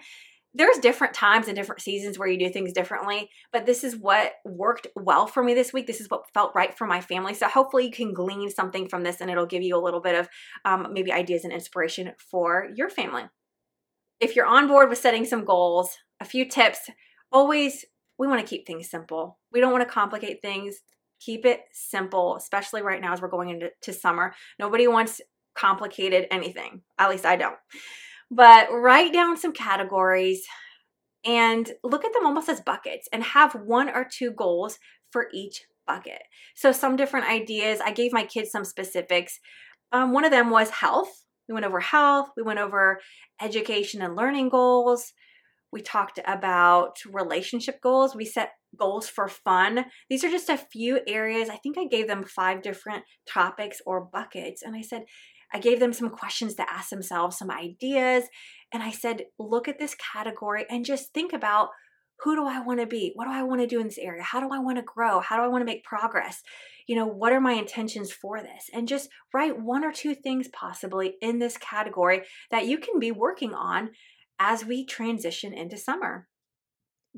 there's 0.57 0.79
different 0.79 1.13
times 1.13 1.47
and 1.47 1.55
different 1.55 1.81
seasons 1.81 2.17
where 2.17 2.27
you 2.27 2.39
do 2.39 2.49
things 2.49 2.73
differently, 2.73 3.29
but 3.53 3.67
this 3.67 3.83
is 3.83 3.95
what 3.95 4.33
worked 4.43 4.87
well 4.95 5.27
for 5.27 5.43
me 5.43 5.53
this 5.53 5.71
week. 5.71 5.85
This 5.85 6.01
is 6.01 6.09
what 6.09 6.31
felt 6.33 6.55
right 6.55 6.75
for 6.75 6.87
my 6.87 6.99
family. 6.99 7.35
So 7.35 7.47
hopefully 7.47 7.85
you 7.85 7.91
can 7.91 8.11
glean 8.11 8.49
something 8.49 8.89
from 8.89 9.03
this 9.03 9.21
and 9.21 9.29
it'll 9.29 9.45
give 9.45 9.61
you 9.61 9.77
a 9.77 9.83
little 9.83 10.01
bit 10.01 10.15
of 10.15 10.27
um, 10.65 10.87
maybe 10.91 11.11
ideas 11.11 11.43
and 11.43 11.53
inspiration 11.53 12.11
for 12.17 12.69
your 12.75 12.89
family. 12.89 13.23
If 14.19 14.35
you're 14.35 14.47
on 14.47 14.67
board 14.67 14.89
with 14.89 14.97
setting 14.97 15.25
some 15.25 15.45
goals, 15.45 15.95
a 16.19 16.25
few 16.25 16.43
tips 16.49 16.89
always, 17.31 17.85
we 18.17 18.25
want 18.25 18.41
to 18.41 18.47
keep 18.47 18.65
things 18.65 18.89
simple. 18.89 19.37
We 19.51 19.59
don't 19.59 19.71
want 19.71 19.87
to 19.87 19.93
complicate 19.93 20.41
things. 20.41 20.79
Keep 21.19 21.45
it 21.45 21.61
simple, 21.71 22.35
especially 22.35 22.81
right 22.81 23.01
now 23.01 23.13
as 23.13 23.21
we're 23.21 23.27
going 23.27 23.49
into 23.49 23.93
summer. 23.93 24.33
Nobody 24.57 24.87
wants 24.87 25.21
complicated 25.55 26.25
anything. 26.31 26.81
At 26.97 27.11
least 27.11 27.25
I 27.25 27.35
don't. 27.35 27.57
But 28.29 28.71
write 28.71 29.13
down 29.13 29.37
some 29.37 29.53
categories 29.53 30.43
and 31.25 31.71
look 31.83 32.05
at 32.05 32.13
them 32.13 32.25
almost 32.25 32.49
as 32.49 32.61
buckets 32.61 33.07
and 33.11 33.23
have 33.23 33.53
one 33.53 33.89
or 33.89 34.07
two 34.09 34.31
goals 34.31 34.79
for 35.11 35.27
each 35.33 35.63
bucket. 35.85 36.21
So, 36.55 36.71
some 36.71 36.95
different 36.95 37.29
ideas. 37.29 37.79
I 37.79 37.91
gave 37.91 38.11
my 38.13 38.25
kids 38.25 38.51
some 38.51 38.65
specifics. 38.65 39.39
Um, 39.91 40.11
one 40.11 40.25
of 40.25 40.31
them 40.31 40.49
was 40.49 40.69
health. 40.69 41.23
We 41.47 41.53
went 41.53 41.65
over 41.65 41.79
health, 41.79 42.29
we 42.35 42.43
went 42.43 42.59
over 42.59 42.99
education 43.41 44.01
and 44.01 44.15
learning 44.15 44.49
goals. 44.49 45.13
We 45.71 45.81
talked 45.81 46.19
about 46.25 46.97
relationship 47.09 47.81
goals. 47.81 48.15
We 48.15 48.25
set 48.25 48.51
goals 48.77 49.07
for 49.07 49.27
fun. 49.27 49.85
These 50.09 50.23
are 50.23 50.29
just 50.29 50.49
a 50.49 50.57
few 50.57 50.99
areas. 51.07 51.49
I 51.49 51.57
think 51.57 51.77
I 51.77 51.85
gave 51.85 52.07
them 52.07 52.23
five 52.23 52.61
different 52.61 53.03
topics 53.27 53.81
or 53.85 54.01
buckets. 54.01 54.61
And 54.61 54.75
I 54.75 54.81
said, 54.81 55.03
I 55.53 55.59
gave 55.59 55.79
them 55.79 55.93
some 55.93 56.09
questions 56.09 56.55
to 56.55 56.69
ask 56.69 56.89
themselves, 56.89 57.37
some 57.37 57.51
ideas. 57.51 58.25
And 58.73 58.83
I 58.83 58.91
said, 58.91 59.23
look 59.39 59.67
at 59.67 59.79
this 59.79 59.95
category 60.13 60.65
and 60.69 60.85
just 60.85 61.13
think 61.13 61.33
about 61.33 61.69
who 62.21 62.35
do 62.35 62.45
I 62.47 62.59
want 62.61 62.79
to 62.79 62.87
be? 62.87 63.11
What 63.15 63.25
do 63.25 63.31
I 63.31 63.43
want 63.43 63.61
to 63.61 63.67
do 63.67 63.79
in 63.79 63.87
this 63.87 63.99
area? 63.99 64.23
How 64.23 64.39
do 64.39 64.49
I 64.51 64.59
want 64.59 64.77
to 64.77 64.83
grow? 64.83 65.19
How 65.19 65.37
do 65.37 65.43
I 65.43 65.47
want 65.47 65.61
to 65.61 65.65
make 65.65 65.83
progress? 65.83 66.41
You 66.87 66.95
know, 66.95 67.05
what 67.05 67.31
are 67.31 67.39
my 67.39 67.53
intentions 67.53 68.11
for 68.11 68.41
this? 68.41 68.69
And 68.73 68.87
just 68.87 69.09
write 69.33 69.61
one 69.61 69.85
or 69.85 69.91
two 69.91 70.15
things 70.15 70.47
possibly 70.47 71.15
in 71.21 71.37
this 71.37 71.57
category 71.57 72.23
that 72.49 72.65
you 72.65 72.79
can 72.79 72.99
be 72.99 73.11
working 73.11 73.53
on 73.53 73.91
as 74.39 74.65
we 74.65 74.85
transition 74.85 75.53
into 75.53 75.77
summer 75.77 76.27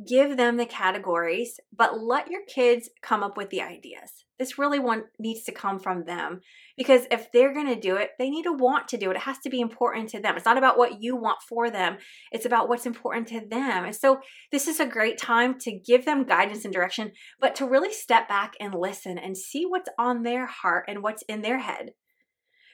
give 0.08 0.38
them 0.38 0.58
the 0.58 0.66
categories, 0.66 1.60
but 1.76 2.02
let 2.02 2.30
your 2.30 2.42
kids 2.48 2.90
come 3.02 3.24
up 3.24 3.38
with 3.38 3.50
the 3.50 3.62
ideas. 3.62 4.26
This 4.40 4.58
really 4.58 4.80
one 4.80 5.04
needs 5.20 5.44
to 5.44 5.52
come 5.52 5.80
from 5.80 6.06
them 6.06 6.40
because 6.78 7.02
if 7.12 7.30
they're 7.32 7.54
going 7.54 7.68
to 7.68 7.80
do 7.80 7.98
it, 7.98 8.12
they 8.18 8.30
need 8.30 8.44
to 8.44 8.54
want 8.54 8.88
to 8.88 8.98
do 8.98 9.12
it. 9.12 9.18
It 9.18 9.24
has 9.24 9.38
to 9.40 9.50
be 9.50 9.60
important 9.60 10.10
to 10.12 10.22
them. 10.22 10.38
It's 10.38 10.46
not 10.46 10.58
about 10.58 10.78
what 10.78 11.04
you 11.04 11.18
want 11.18 11.40
for 11.48 11.70
them, 11.70 11.98
it's 12.32 12.46
about 12.46 12.70
what's 12.70 12.86
important 12.86 13.28
to 13.28 13.42
them. 13.46 13.84
And 13.84 13.96
so, 13.96 14.22
this 14.52 14.68
is 14.68 14.80
a 14.80 14.86
great 14.86 15.18
time 15.18 15.60
to 15.60 15.78
give 15.78 16.06
them 16.06 16.24
guidance 16.24 16.64
and 16.64 16.74
direction, 16.74 17.12
but 17.40 17.54
to 17.56 17.68
really 17.68 17.94
step 17.94 18.30
back 18.30 18.54
and 18.60 18.74
listen 18.74 19.18
and 19.18 19.38
see 19.38 19.66
what's 19.66 19.90
on 20.00 20.24
their 20.24 20.46
heart 20.46 20.86
and 20.88 21.04
what's 21.04 21.24
in 21.24 21.42
their 21.42 21.60
head. 21.60 21.92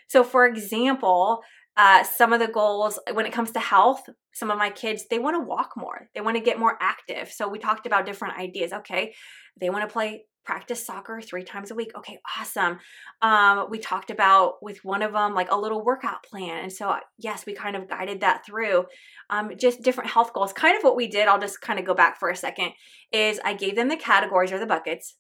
So, 0.08 0.24
for 0.24 0.46
example, 0.46 1.42
uh, 1.78 2.04
some 2.04 2.32
of 2.32 2.40
the 2.40 2.48
goals 2.48 3.00
when 3.14 3.26
it 3.26 3.34
comes 3.34 3.52
to 3.52 3.60
health, 3.60 4.08
some 4.34 4.52
of 4.52 4.58
my 4.58 4.70
kids, 4.70 5.06
they 5.10 5.20
want 5.20 5.36
to 5.36 5.46
walk 5.46 5.72
more. 5.76 6.10
They 6.14 6.22
want 6.22 6.38
to 6.38 6.44
get 6.44 6.60
more 6.60 6.78
active. 6.80 7.32
So 7.32 7.48
we 7.48 7.60
talked 7.60 7.86
about 7.86 8.06
different 8.06 8.38
ideas. 8.38 8.72
Okay, 8.72 9.14
they 9.60 9.70
want 9.70 9.88
to 9.88 9.92
play 9.92 10.26
practice 10.46 10.86
soccer 10.86 11.20
three 11.22 11.44
times 11.44 11.72
a 11.72 11.76
week. 11.76 11.92
Okay, 11.98 12.20
awesome. 12.40 12.80
Um, 13.22 13.68
we 13.70 13.80
talked 13.80 14.12
about 14.12 14.62
with 14.62 14.86
one 14.86 15.02
of 15.02 15.14
them 15.14 15.34
like 15.34 15.52
a 15.52 15.58
little 15.58 15.84
workout 15.84 16.24
plan. 16.24 16.64
And 16.64 16.72
so, 16.72 16.96
yes, 17.18 17.46
we 17.46 17.54
kind 17.54 17.76
of 17.76 17.90
guided 17.90 18.22
that 18.22 18.46
through 18.46 18.86
um, 19.30 19.52
just 19.58 19.82
different 19.82 20.12
health 20.12 20.34
goals. 20.34 20.54
Kind 20.54 20.78
of 20.78 20.84
what 20.84 20.96
we 20.96 21.08
did, 21.08 21.28
I'll 21.28 21.40
just 21.40 21.62
kind 21.62 21.80
of 21.80 21.86
go 21.86 21.94
back 21.94 22.20
for 22.20 22.30
a 22.30 22.36
second, 22.36 22.72
is 23.12 23.40
I 23.44 23.54
gave 23.54 23.76
them 23.76 23.90
the 23.90 23.98
categories 23.98 24.52
or 24.52 24.60
the 24.60 24.66
buckets 24.66 25.16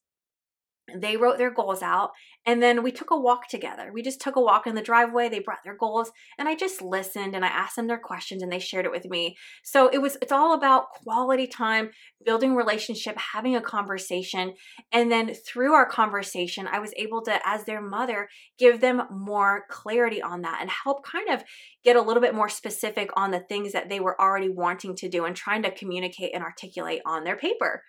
they 0.93 1.17
wrote 1.17 1.37
their 1.37 1.51
goals 1.51 1.81
out 1.81 2.11
and 2.45 2.61
then 2.61 2.83
we 2.83 2.91
took 2.91 3.09
a 3.09 3.19
walk 3.19 3.47
together. 3.47 3.89
We 3.91 4.03
just 4.03 4.21
took 4.21 4.35
a 4.35 4.41
walk 4.41 4.67
in 4.67 4.75
the 4.75 4.81
driveway 4.81 5.29
they 5.29 5.39
brought 5.39 5.63
their 5.63 5.75
goals 5.75 6.11
and 6.37 6.47
i 6.47 6.55
just 6.55 6.81
listened 6.81 7.35
and 7.35 7.43
i 7.43 7.47
asked 7.47 7.75
them 7.75 7.87
their 7.87 7.99
questions 7.99 8.43
and 8.43 8.51
they 8.51 8.59
shared 8.59 8.85
it 8.85 8.91
with 8.91 9.05
me. 9.05 9.35
So 9.63 9.87
it 9.87 9.99
was 9.99 10.17
it's 10.21 10.31
all 10.31 10.53
about 10.53 10.91
quality 10.91 11.47
time 11.47 11.89
building 12.23 12.55
relationship 12.55 13.17
having 13.17 13.55
a 13.55 13.61
conversation 13.61 14.53
and 14.91 15.11
then 15.11 15.33
through 15.33 15.73
our 15.73 15.85
conversation 15.85 16.67
i 16.67 16.79
was 16.79 16.93
able 16.97 17.21
to 17.23 17.39
as 17.47 17.65
their 17.65 17.81
mother 17.81 18.27
give 18.57 18.81
them 18.81 19.03
more 19.11 19.65
clarity 19.69 20.21
on 20.21 20.41
that 20.41 20.59
and 20.61 20.69
help 20.69 21.05
kind 21.05 21.29
of 21.29 21.43
get 21.83 21.95
a 21.95 22.01
little 22.01 22.21
bit 22.21 22.33
more 22.33 22.49
specific 22.49 23.09
on 23.15 23.31
the 23.31 23.39
things 23.39 23.73
that 23.73 23.89
they 23.89 23.99
were 23.99 24.19
already 24.19 24.49
wanting 24.49 24.95
to 24.95 25.09
do 25.09 25.25
and 25.25 25.35
trying 25.35 25.63
to 25.63 25.71
communicate 25.71 26.31
and 26.33 26.43
articulate 26.43 27.01
on 27.05 27.23
their 27.23 27.35
paper 27.35 27.83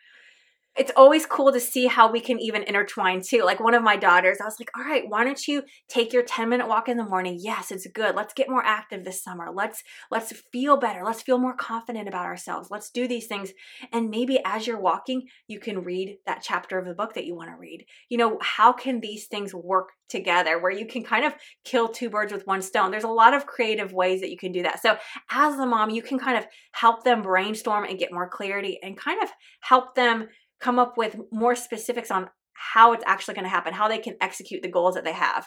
it's 0.76 0.92
always 0.94 1.24
cool 1.24 1.52
to 1.52 1.60
see 1.60 1.86
how 1.86 2.10
we 2.10 2.20
can 2.20 2.38
even 2.38 2.62
intertwine 2.62 3.22
too. 3.22 3.42
Like 3.42 3.60
one 3.60 3.74
of 3.74 3.82
my 3.82 3.96
daughters, 3.96 4.38
I 4.40 4.44
was 4.44 4.60
like, 4.60 4.70
all 4.76 4.84
right, 4.84 5.04
why 5.08 5.24
don't 5.24 5.48
you 5.48 5.62
take 5.88 6.12
your 6.12 6.22
10 6.22 6.48
minute 6.48 6.68
walk 6.68 6.88
in 6.88 6.98
the 6.98 7.04
morning? 7.04 7.38
Yes, 7.40 7.70
it's 7.70 7.86
good. 7.86 8.14
Let's 8.14 8.34
get 8.34 8.50
more 8.50 8.64
active 8.64 9.04
this 9.04 9.22
summer. 9.22 9.48
Let's 9.54 9.82
let's 10.10 10.32
feel 10.52 10.76
better. 10.76 11.02
Let's 11.04 11.22
feel 11.22 11.38
more 11.38 11.54
confident 11.54 12.08
about 12.08 12.26
ourselves. 12.26 12.68
Let's 12.70 12.90
do 12.90 13.08
these 13.08 13.26
things. 13.26 13.52
And 13.92 14.10
maybe 14.10 14.38
as 14.44 14.66
you're 14.66 14.80
walking, 14.80 15.28
you 15.48 15.60
can 15.60 15.82
read 15.82 16.18
that 16.26 16.42
chapter 16.42 16.78
of 16.78 16.86
the 16.86 16.94
book 16.94 17.14
that 17.14 17.24
you 17.24 17.34
want 17.34 17.50
to 17.50 17.56
read. 17.56 17.86
You 18.08 18.18
know, 18.18 18.38
how 18.42 18.72
can 18.72 19.00
these 19.00 19.26
things 19.26 19.54
work 19.54 19.90
together 20.08 20.58
where 20.60 20.72
you 20.72 20.86
can 20.86 21.02
kind 21.02 21.24
of 21.24 21.34
kill 21.64 21.88
two 21.88 22.10
birds 22.10 22.32
with 22.32 22.46
one 22.46 22.60
stone? 22.60 22.90
There's 22.90 23.04
a 23.04 23.08
lot 23.08 23.34
of 23.34 23.46
creative 23.46 23.92
ways 23.92 24.20
that 24.20 24.30
you 24.30 24.36
can 24.36 24.52
do 24.52 24.62
that. 24.62 24.82
So 24.82 24.98
as 25.30 25.58
a 25.58 25.66
mom, 25.66 25.90
you 25.90 26.02
can 26.02 26.18
kind 26.18 26.36
of 26.36 26.46
help 26.72 27.02
them 27.02 27.22
brainstorm 27.22 27.84
and 27.84 27.98
get 27.98 28.12
more 28.12 28.28
clarity 28.28 28.78
and 28.82 28.96
kind 28.96 29.22
of 29.22 29.30
help 29.60 29.94
them 29.94 30.28
come 30.60 30.78
up 30.78 30.96
with 30.96 31.16
more 31.32 31.54
specifics 31.54 32.10
on 32.10 32.30
how 32.52 32.92
it's 32.92 33.04
actually 33.06 33.34
going 33.34 33.44
to 33.44 33.50
happen, 33.50 33.74
how 33.74 33.88
they 33.88 33.98
can 33.98 34.16
execute 34.20 34.62
the 34.62 34.70
goals 34.70 34.94
that 34.94 35.04
they 35.04 35.12
have. 35.12 35.46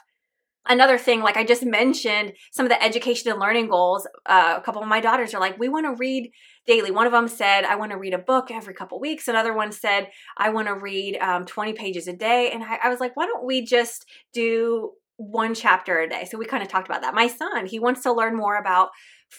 Another 0.67 0.97
thing, 0.97 1.21
like 1.21 1.37
I 1.37 1.43
just 1.43 1.65
mentioned, 1.65 2.33
some 2.51 2.65
of 2.65 2.69
the 2.69 2.83
education 2.83 3.31
and 3.31 3.39
learning 3.39 3.69
goals. 3.69 4.07
Uh, 4.25 4.55
a 4.57 4.61
couple 4.61 4.81
of 4.83 4.87
my 4.87 4.99
daughters 4.99 5.33
are 5.33 5.39
like, 5.39 5.57
we 5.57 5.69
want 5.69 5.85
to 5.85 5.95
read 5.97 6.31
daily. 6.67 6.91
One 6.91 7.07
of 7.07 7.11
them 7.11 7.27
said, 7.27 7.63
I 7.63 7.75
want 7.75 7.91
to 7.91 7.97
read 7.97 8.13
a 8.13 8.19
book 8.19 8.51
every 8.51 8.73
couple 8.73 8.99
weeks. 8.99 9.27
Another 9.27 9.53
one 9.53 9.71
said, 9.71 10.09
I 10.37 10.49
want 10.49 10.67
to 10.67 10.75
read 10.75 11.17
um, 11.17 11.45
20 11.45 11.73
pages 11.73 12.07
a 12.07 12.13
day. 12.13 12.51
And 12.51 12.63
I, 12.63 12.77
I 12.83 12.89
was 12.89 12.99
like, 12.99 13.15
why 13.15 13.25
don't 13.25 13.45
we 13.45 13.65
just 13.65 14.05
do 14.33 14.91
one 15.17 15.55
chapter 15.55 15.99
a 15.99 16.09
day? 16.09 16.27
So 16.29 16.37
we 16.37 16.45
kind 16.45 16.61
of 16.61 16.69
talked 16.69 16.87
about 16.87 17.01
that. 17.01 17.15
My 17.15 17.27
son, 17.27 17.65
he 17.65 17.79
wants 17.79 18.03
to 18.03 18.13
learn 18.13 18.35
more 18.35 18.57
about 18.57 18.89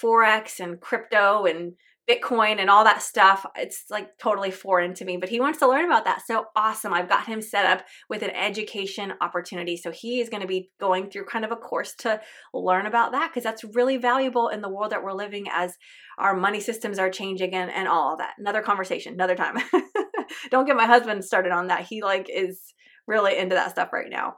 Forex 0.03 0.59
and 0.59 0.81
crypto 0.81 1.45
and 1.45 1.75
Bitcoin 2.09 2.59
and 2.59 2.69
all 2.69 2.85
that 2.85 3.03
stuff. 3.03 3.47
It's 3.57 3.85
like 3.91 4.19
totally 4.19 4.51
foreign 4.51 4.95
to 4.95 5.05
me, 5.05 5.17
but 5.17 5.29
he 5.29 5.41
wants 5.41 5.59
to 5.61 5.69
learn 5.69 5.85
about 5.85 6.05
that. 6.05 6.23
So 6.27 6.47
awesome. 6.57 6.93
I've 6.93 7.09
got 7.09 7.27
him 7.27 7.41
set 7.41 7.67
up 7.67 7.85
with 8.09 8.23
an 8.23 8.31
education 8.31 9.13
opportunity. 9.21 9.77
So 9.77 9.91
he 9.91 10.21
is 10.21 10.29
going 10.29 10.43
to 10.43 10.49
be 10.49 10.71
going 10.81 11.11
through 11.11 11.27
kind 11.27 11.45
of 11.45 11.53
a 11.53 11.57
course 11.57 11.95
to 12.01 12.21
learn 12.53 12.87
about 12.87 13.13
that 13.13 13.31
because 13.31 13.45
that's 13.45 13.65
really 13.65 13.97
valuable 13.97 14.49
in 14.49 14.61
the 14.61 14.69
world 14.69 14.93
that 14.93 15.05
we're 15.05 15.13
living 15.13 15.47
as 15.53 15.77
our 16.19 16.35
money 16.35 16.61
systems 16.61 16.99
are 16.99 17.11
changing 17.11 17.55
and, 17.55 17.71
and 17.71 17.87
all 17.87 18.13
of 18.13 18.19
that. 18.19 18.35
Another 18.39 18.63
conversation, 18.63 19.15
another 19.15 19.37
time. 19.37 19.59
Don't 20.51 20.67
get 20.67 20.77
my 20.77 20.87
husband 20.87 21.25
started 21.25 21.53
on 21.53 21.69
that. 21.69 21.87
He 21.87 22.03
like 22.03 22.29
is 22.29 22.61
really 23.07 23.37
into 23.37 23.55
that 23.55 23.71
stuff 23.71 23.93
right 23.93 24.11
now. 24.11 24.37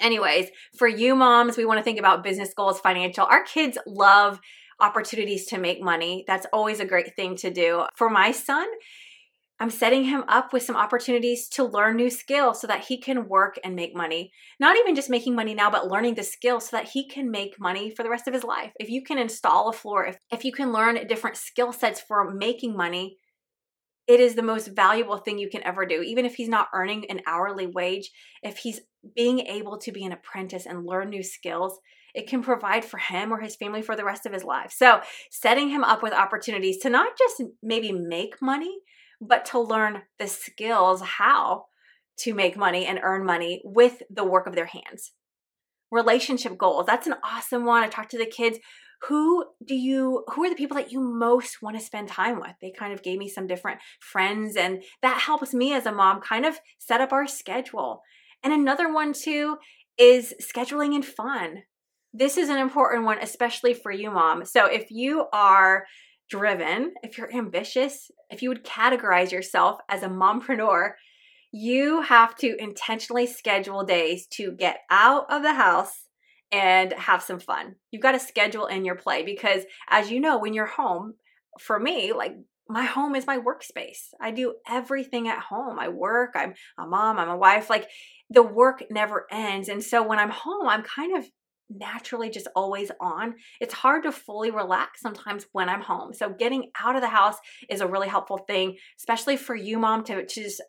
Anyways, 0.00 0.48
for 0.76 0.88
you 0.88 1.14
moms, 1.14 1.56
we 1.56 1.64
want 1.64 1.78
to 1.78 1.84
think 1.84 1.98
about 1.98 2.24
business 2.24 2.52
goals, 2.54 2.80
financial. 2.80 3.24
Our 3.24 3.44
kids 3.44 3.78
love 3.86 4.40
opportunities 4.82 5.46
to 5.46 5.58
make 5.58 5.80
money. 5.80 6.24
That's 6.26 6.46
always 6.52 6.80
a 6.80 6.84
great 6.84 7.16
thing 7.16 7.36
to 7.36 7.50
do. 7.50 7.84
For 7.96 8.10
my 8.10 8.32
son, 8.32 8.66
I'm 9.60 9.70
setting 9.70 10.04
him 10.04 10.24
up 10.26 10.52
with 10.52 10.64
some 10.64 10.74
opportunities 10.74 11.48
to 11.50 11.62
learn 11.62 11.94
new 11.94 12.10
skills 12.10 12.60
so 12.60 12.66
that 12.66 12.86
he 12.86 12.98
can 12.98 13.28
work 13.28 13.60
and 13.62 13.76
make 13.76 13.94
money. 13.94 14.32
Not 14.58 14.76
even 14.76 14.96
just 14.96 15.08
making 15.08 15.36
money 15.36 15.54
now, 15.54 15.70
but 15.70 15.88
learning 15.88 16.16
the 16.16 16.24
skills 16.24 16.68
so 16.68 16.76
that 16.76 16.88
he 16.88 17.06
can 17.06 17.30
make 17.30 17.60
money 17.60 17.88
for 17.88 18.02
the 18.02 18.10
rest 18.10 18.26
of 18.26 18.34
his 18.34 18.42
life. 18.42 18.72
If 18.80 18.90
you 18.90 19.04
can 19.04 19.18
install 19.18 19.68
a 19.68 19.72
floor, 19.72 20.04
if, 20.04 20.18
if 20.32 20.44
you 20.44 20.52
can 20.52 20.72
learn 20.72 21.06
different 21.06 21.36
skill 21.36 21.72
sets 21.72 22.00
for 22.00 22.32
making 22.32 22.76
money, 22.76 23.18
it 24.08 24.18
is 24.18 24.34
the 24.34 24.42
most 24.42 24.66
valuable 24.66 25.18
thing 25.18 25.38
you 25.38 25.48
can 25.48 25.62
ever 25.62 25.86
do. 25.86 26.02
Even 26.02 26.24
if 26.24 26.34
he's 26.34 26.48
not 26.48 26.66
earning 26.74 27.08
an 27.08 27.20
hourly 27.28 27.68
wage, 27.68 28.10
if 28.42 28.58
he's 28.58 28.80
being 29.14 29.40
able 29.40 29.78
to 29.78 29.92
be 29.92 30.04
an 30.04 30.10
apprentice 30.10 30.66
and 30.66 30.84
learn 30.84 31.08
new 31.10 31.22
skills, 31.22 31.78
it 32.14 32.26
can 32.28 32.42
provide 32.42 32.84
for 32.84 32.98
him 32.98 33.32
or 33.32 33.40
his 33.40 33.56
family 33.56 33.82
for 33.82 33.96
the 33.96 34.04
rest 34.04 34.26
of 34.26 34.32
his 34.32 34.44
life. 34.44 34.72
So, 34.72 35.00
setting 35.30 35.70
him 35.70 35.84
up 35.84 36.02
with 36.02 36.12
opportunities 36.12 36.78
to 36.78 36.90
not 36.90 37.16
just 37.18 37.42
maybe 37.62 37.92
make 37.92 38.42
money, 38.42 38.78
but 39.20 39.44
to 39.46 39.60
learn 39.60 40.02
the 40.18 40.26
skills 40.26 41.00
how 41.02 41.66
to 42.18 42.34
make 42.34 42.56
money 42.56 42.86
and 42.86 43.00
earn 43.02 43.24
money 43.24 43.62
with 43.64 44.02
the 44.10 44.24
work 44.24 44.46
of 44.46 44.54
their 44.54 44.66
hands. 44.66 45.12
Relationship 45.90 46.58
goals. 46.58 46.86
That's 46.86 47.06
an 47.06 47.14
awesome 47.24 47.64
one. 47.64 47.82
I 47.82 47.88
talk 47.88 48.08
to 48.10 48.18
the 48.18 48.26
kids 48.26 48.58
who 49.08 49.44
do 49.66 49.74
you 49.74 50.24
who 50.28 50.44
are 50.44 50.50
the 50.50 50.56
people 50.56 50.76
that 50.76 50.92
you 50.92 51.00
most 51.00 51.60
want 51.60 51.76
to 51.76 51.84
spend 51.84 52.08
time 52.08 52.38
with 52.38 52.52
they 52.60 52.70
kind 52.70 52.92
of 52.92 53.02
gave 53.02 53.18
me 53.18 53.28
some 53.28 53.46
different 53.46 53.80
friends 54.00 54.56
and 54.56 54.82
that 55.02 55.20
helps 55.20 55.52
me 55.52 55.74
as 55.74 55.86
a 55.86 55.92
mom 55.92 56.20
kind 56.20 56.46
of 56.46 56.60
set 56.78 57.00
up 57.00 57.12
our 57.12 57.26
schedule 57.26 58.02
and 58.44 58.52
another 58.52 58.92
one 58.92 59.12
too 59.12 59.56
is 59.98 60.34
scheduling 60.40 60.94
and 60.94 61.04
fun 61.04 61.62
this 62.12 62.36
is 62.36 62.48
an 62.48 62.58
important 62.58 63.04
one, 63.04 63.18
especially 63.18 63.74
for 63.74 63.90
you, 63.90 64.10
mom. 64.10 64.44
So 64.44 64.66
if 64.66 64.90
you 64.90 65.26
are 65.32 65.86
driven, 66.28 66.94
if 67.02 67.18
you're 67.18 67.34
ambitious, 67.34 68.10
if 68.30 68.42
you 68.42 68.48
would 68.48 68.64
categorize 68.64 69.32
yourself 69.32 69.78
as 69.88 70.02
a 70.02 70.08
mompreneur, 70.08 70.92
you 71.52 72.02
have 72.02 72.34
to 72.36 72.56
intentionally 72.58 73.26
schedule 73.26 73.84
days 73.84 74.26
to 74.26 74.52
get 74.52 74.78
out 74.90 75.26
of 75.30 75.42
the 75.42 75.54
house 75.54 76.08
and 76.50 76.92
have 76.94 77.22
some 77.22 77.40
fun. 77.40 77.76
You've 77.90 78.02
got 78.02 78.12
to 78.12 78.18
schedule 78.18 78.66
in 78.66 78.84
your 78.84 78.94
play 78.94 79.22
because, 79.22 79.64
as 79.88 80.10
you 80.10 80.20
know, 80.20 80.38
when 80.38 80.54
you're 80.54 80.66
home, 80.66 81.14
for 81.60 81.78
me, 81.78 82.12
like 82.12 82.34
my 82.68 82.84
home 82.84 83.14
is 83.14 83.26
my 83.26 83.38
workspace. 83.38 84.08
I 84.20 84.30
do 84.30 84.54
everything 84.68 85.28
at 85.28 85.38
home. 85.38 85.78
I 85.78 85.88
work, 85.88 86.32
I'm 86.34 86.54
a 86.78 86.86
mom, 86.86 87.18
I'm 87.18 87.28
a 87.28 87.36
wife. 87.36 87.68
Like 87.68 87.88
the 88.30 88.42
work 88.42 88.84
never 88.90 89.26
ends. 89.30 89.68
And 89.68 89.82
so 89.82 90.02
when 90.02 90.18
I'm 90.18 90.30
home, 90.30 90.68
I'm 90.68 90.82
kind 90.82 91.16
of 91.16 91.26
naturally 91.78 92.30
just 92.30 92.48
always 92.54 92.90
on, 93.00 93.34
it's 93.60 93.74
hard 93.74 94.04
to 94.04 94.12
fully 94.12 94.50
relax 94.50 95.00
sometimes 95.00 95.46
when 95.52 95.68
I'm 95.68 95.82
home. 95.82 96.12
So 96.12 96.30
getting 96.30 96.70
out 96.80 96.96
of 96.96 97.02
the 97.02 97.08
house 97.08 97.36
is 97.68 97.80
a 97.80 97.86
really 97.86 98.08
helpful 98.08 98.38
thing, 98.38 98.76
especially 98.98 99.36
for 99.36 99.54
you, 99.54 99.78
mom, 99.78 100.04
to, 100.04 100.24
to 100.24 100.42
just 100.42 100.62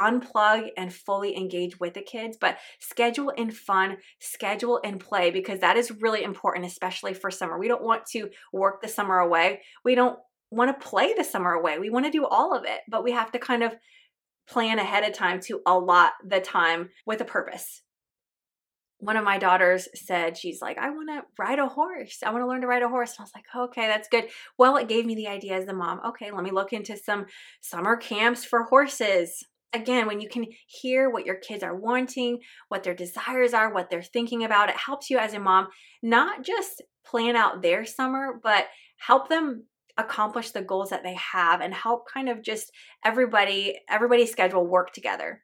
unplug 0.00 0.68
and 0.76 0.92
fully 0.92 1.36
engage 1.36 1.78
with 1.78 1.94
the 1.94 2.02
kids, 2.02 2.36
but 2.40 2.58
schedule 2.80 3.30
in 3.30 3.50
fun, 3.50 3.98
schedule 4.20 4.78
in 4.78 4.98
play 4.98 5.30
because 5.30 5.60
that 5.60 5.76
is 5.76 5.90
really 6.00 6.22
important, 6.22 6.66
especially 6.66 7.14
for 7.14 7.30
summer. 7.30 7.58
We 7.58 7.68
don't 7.68 7.82
want 7.82 8.06
to 8.06 8.30
work 8.52 8.80
the 8.80 8.88
summer 8.88 9.18
away. 9.18 9.60
We 9.84 9.94
don't 9.94 10.18
want 10.50 10.78
to 10.78 10.86
play 10.86 11.14
the 11.14 11.24
summer 11.24 11.52
away. 11.52 11.78
We 11.78 11.90
want 11.90 12.06
to 12.06 12.12
do 12.12 12.26
all 12.26 12.56
of 12.56 12.64
it, 12.64 12.80
but 12.88 13.04
we 13.04 13.12
have 13.12 13.32
to 13.32 13.38
kind 13.38 13.62
of 13.62 13.74
plan 14.48 14.78
ahead 14.78 15.04
of 15.04 15.12
time 15.12 15.40
to 15.40 15.60
allot 15.66 16.12
the 16.26 16.40
time 16.40 16.90
with 17.06 17.20
a 17.20 17.24
purpose 17.24 17.82
one 19.02 19.16
of 19.16 19.24
my 19.24 19.36
daughters 19.36 19.88
said, 19.96 20.38
she's 20.38 20.62
like, 20.62 20.78
I 20.78 20.90
want 20.90 21.08
to 21.08 21.22
ride 21.36 21.58
a 21.58 21.66
horse. 21.66 22.18
I 22.24 22.30
want 22.30 22.42
to 22.44 22.46
learn 22.46 22.60
to 22.60 22.68
ride 22.68 22.84
a 22.84 22.88
horse. 22.88 23.10
And 23.10 23.18
I 23.18 23.22
was 23.22 23.32
like, 23.34 23.44
okay, 23.54 23.88
that's 23.88 24.08
good. 24.08 24.28
Well, 24.58 24.76
it 24.76 24.86
gave 24.86 25.04
me 25.04 25.16
the 25.16 25.26
idea 25.26 25.56
as 25.56 25.66
the 25.66 25.74
mom. 25.74 26.00
Okay, 26.06 26.30
let 26.30 26.44
me 26.44 26.52
look 26.52 26.72
into 26.72 26.96
some 26.96 27.26
summer 27.60 27.96
camps 27.96 28.44
for 28.44 28.62
horses. 28.62 29.44
Again, 29.72 30.06
when 30.06 30.20
you 30.20 30.28
can 30.28 30.46
hear 30.68 31.10
what 31.10 31.26
your 31.26 31.34
kids 31.34 31.64
are 31.64 31.74
wanting, 31.74 32.38
what 32.68 32.84
their 32.84 32.94
desires 32.94 33.52
are, 33.52 33.74
what 33.74 33.90
they're 33.90 34.02
thinking 34.02 34.44
about, 34.44 34.68
it 34.68 34.76
helps 34.76 35.10
you 35.10 35.18
as 35.18 35.34
a 35.34 35.40
mom 35.40 35.66
not 36.00 36.44
just 36.44 36.80
plan 37.04 37.34
out 37.34 37.60
their 37.60 37.84
summer, 37.84 38.38
but 38.40 38.66
help 38.98 39.28
them 39.28 39.64
accomplish 39.98 40.52
the 40.52 40.62
goals 40.62 40.90
that 40.90 41.02
they 41.02 41.14
have 41.14 41.60
and 41.60 41.74
help 41.74 42.04
kind 42.08 42.28
of 42.28 42.40
just 42.40 42.70
everybody 43.04 43.78
everybody's 43.90 44.32
schedule 44.32 44.66
work 44.66 44.90
together 44.90 45.42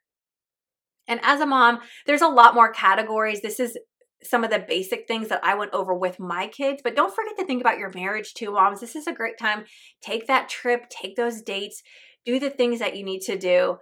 and 1.08 1.20
as 1.22 1.40
a 1.40 1.46
mom, 1.46 1.80
there's 2.06 2.22
a 2.22 2.28
lot 2.28 2.54
more 2.54 2.72
categories. 2.72 3.40
This 3.40 3.58
is 3.58 3.76
some 4.22 4.44
of 4.44 4.50
the 4.50 4.64
basic 4.68 5.06
things 5.06 5.28
that 5.28 5.44
I 5.44 5.54
went 5.54 5.72
over 5.72 5.94
with 5.94 6.18
my 6.18 6.48
kids, 6.48 6.80
but 6.82 6.96
don't 6.96 7.14
forget 7.14 7.36
to 7.38 7.46
think 7.46 7.60
about 7.60 7.78
your 7.78 7.92
marriage 7.94 8.34
too, 8.34 8.52
moms. 8.52 8.80
This 8.80 8.96
is 8.96 9.06
a 9.06 9.12
great 9.12 9.38
time. 9.38 9.64
Take 10.02 10.26
that 10.26 10.48
trip, 10.48 10.88
take 10.90 11.16
those 11.16 11.42
dates, 11.42 11.82
do 12.24 12.38
the 12.38 12.50
things 12.50 12.80
that 12.80 12.96
you 12.96 13.04
need 13.04 13.20
to 13.22 13.38
do. 13.38 13.78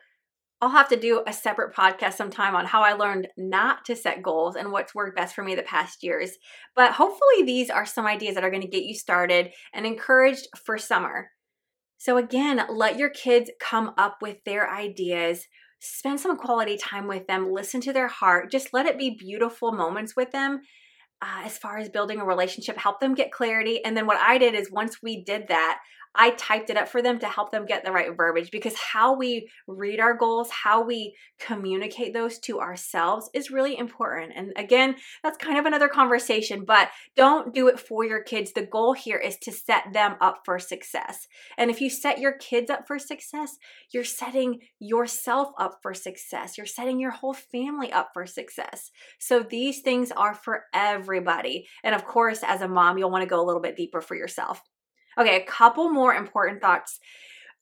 I'll 0.61 0.71
have 0.71 0.89
to 0.89 0.97
do 0.97 1.23
a 1.27 1.33
separate 1.35 1.75
podcast 1.75 2.15
sometime 2.15 2.55
on 2.55 2.65
how 2.65 2.83
I 2.83 2.95
learned 2.95 3.29
not 3.37 3.85
to 3.87 3.97
set 3.97 4.23
goals 4.23 4.57
and 4.57 4.73
what's 4.73 4.95
worked 4.95 5.17
best 5.17 5.35
for 5.35 5.45
me 5.45 5.55
the 5.55 5.63
past 5.63 6.03
years. 6.03 6.33
But 6.75 6.93
hopefully, 6.93 7.45
these 7.45 7.69
are 7.69 7.85
some 7.85 8.07
ideas 8.07 8.35
that 8.35 8.45
are 8.45 8.51
going 8.51 8.63
to 8.63 8.69
get 8.69 8.85
you 8.85 8.95
started 8.95 9.51
and 9.75 9.85
encouraged 9.85 10.49
for 10.65 10.79
summer. 10.79 11.31
So, 11.99 12.17
again, 12.17 12.63
let 12.71 12.99
your 12.99 13.11
kids 13.11 13.51
come 13.61 13.93
up 13.99 14.19
with 14.23 14.39
their 14.45 14.71
ideas 14.71 15.47
spend 15.87 16.21
some 16.21 16.37
quality 16.37 16.77
time 16.77 17.07
with 17.07 17.27
them, 17.27 17.53
listen 17.53 17.81
to 17.83 17.93
their 17.93 18.09
heart, 18.09 18.51
just 18.51 18.73
let 18.73 18.87
it 18.87 18.99
be 18.99 19.11
beautiful 19.11 19.73
moments 19.73 20.15
with 20.17 20.33
them. 20.33 20.61
Uh, 21.23 21.43
as 21.45 21.57
far 21.57 21.79
as 21.79 21.89
building 21.89 22.21
a 22.21 22.25
relationship, 22.25 22.77
help 22.77 23.01
them 23.01 23.15
get 23.15 23.33
clarity. 23.33 23.83
And 23.85 23.97
then 23.97 24.07
what 24.07 24.21
I 24.21 24.37
did 24.37 24.55
is 24.55 24.71
once 24.71 25.03
we 25.03 25.25
did 25.25 25.49
that, 25.49 25.79
I 26.17 26.31
typed 26.31 26.71
it 26.71 26.77
up 26.77 26.89
for 26.89 27.03
them 27.03 27.19
to 27.21 27.29
help 27.29 27.53
them 27.53 27.67
get 27.67 27.85
the 27.85 27.93
right 27.93 28.17
verbiage 28.17 28.51
because 28.51 28.75
how 28.75 29.17
we 29.17 29.49
read 29.67 30.01
our 30.01 30.17
goals, 30.17 30.51
how 30.51 30.83
we 30.83 31.15
communicate 31.39 32.15
those 32.15 32.39
to 32.41 32.61
ourselves 32.61 33.29
is 33.35 33.51
really 33.51 33.79
important. 33.79 34.33
And 34.35 34.53
again, 34.57 34.97
that's 35.23 35.37
kind 35.37 35.59
of 35.59 35.67
another 35.67 35.89
conversation, 35.89 36.65
but 36.65 36.89
don't 37.17 37.55
do 37.55 37.69
it 37.69 37.79
for 37.79 38.05
your 38.05 38.23
kids. 38.23 38.53
The 38.53 38.67
goal 38.67 38.93
here 38.93 39.19
is 39.19 39.37
to 39.39 39.53
set 39.53 39.93
them 39.93 40.17
up 40.21 40.41
for 40.45 40.59
success. 40.59 41.27
And 41.59 41.71
if 41.71 41.81
you 41.81 41.91
set 41.91 42.19
your 42.19 42.33
kids 42.33 42.71
up 42.71 42.87
for 42.87 42.99
success, 42.99 43.57
you're 43.93 44.05
setting 44.05 44.61
yourself 44.79 45.49
up 45.59 45.79
for 45.83 45.95
success. 45.95 46.57
You're 46.57 46.67
setting 46.67 46.99
your 46.99 47.11
whole 47.11 47.35
family 47.35 47.93
up 47.93 48.11
for 48.15 48.27
success. 48.27 48.91
So 49.19 49.41
these 49.41 49.81
things 49.81 50.11
are 50.13 50.35
for 50.35 50.65
everybody. 50.75 51.67
And 51.85 51.95
of 51.95 52.05
course, 52.05 52.41
as 52.43 52.63
a 52.63 52.69
mom, 52.69 52.99
you'll 52.99 53.11
want 53.11 53.23
to 53.23 53.29
go 53.29 53.43
a 53.43 53.47
little 53.47 53.63
bit 53.63 53.77
deeper 53.77 54.01
for 54.01 54.17
yourself. 54.17 54.63
Okay, 55.19 55.37
a 55.37 55.45
couple 55.47 55.89
more 55.91 56.15
important 56.15 56.61
thoughts. 56.61 56.99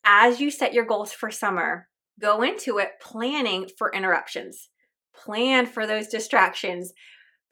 As 0.03 0.39
you 0.39 0.51
set 0.51 0.73
your 0.73 0.85
goals 0.85 1.11
for 1.11 1.31
summer, 1.31 1.87
go 2.19 2.41
into 2.41 2.77
it 2.77 2.91
planning 3.01 3.69
for 3.77 3.91
interruptions, 3.93 4.69
plan 5.15 5.65
for 5.65 5.87
those 5.87 6.07
distractions, 6.07 6.93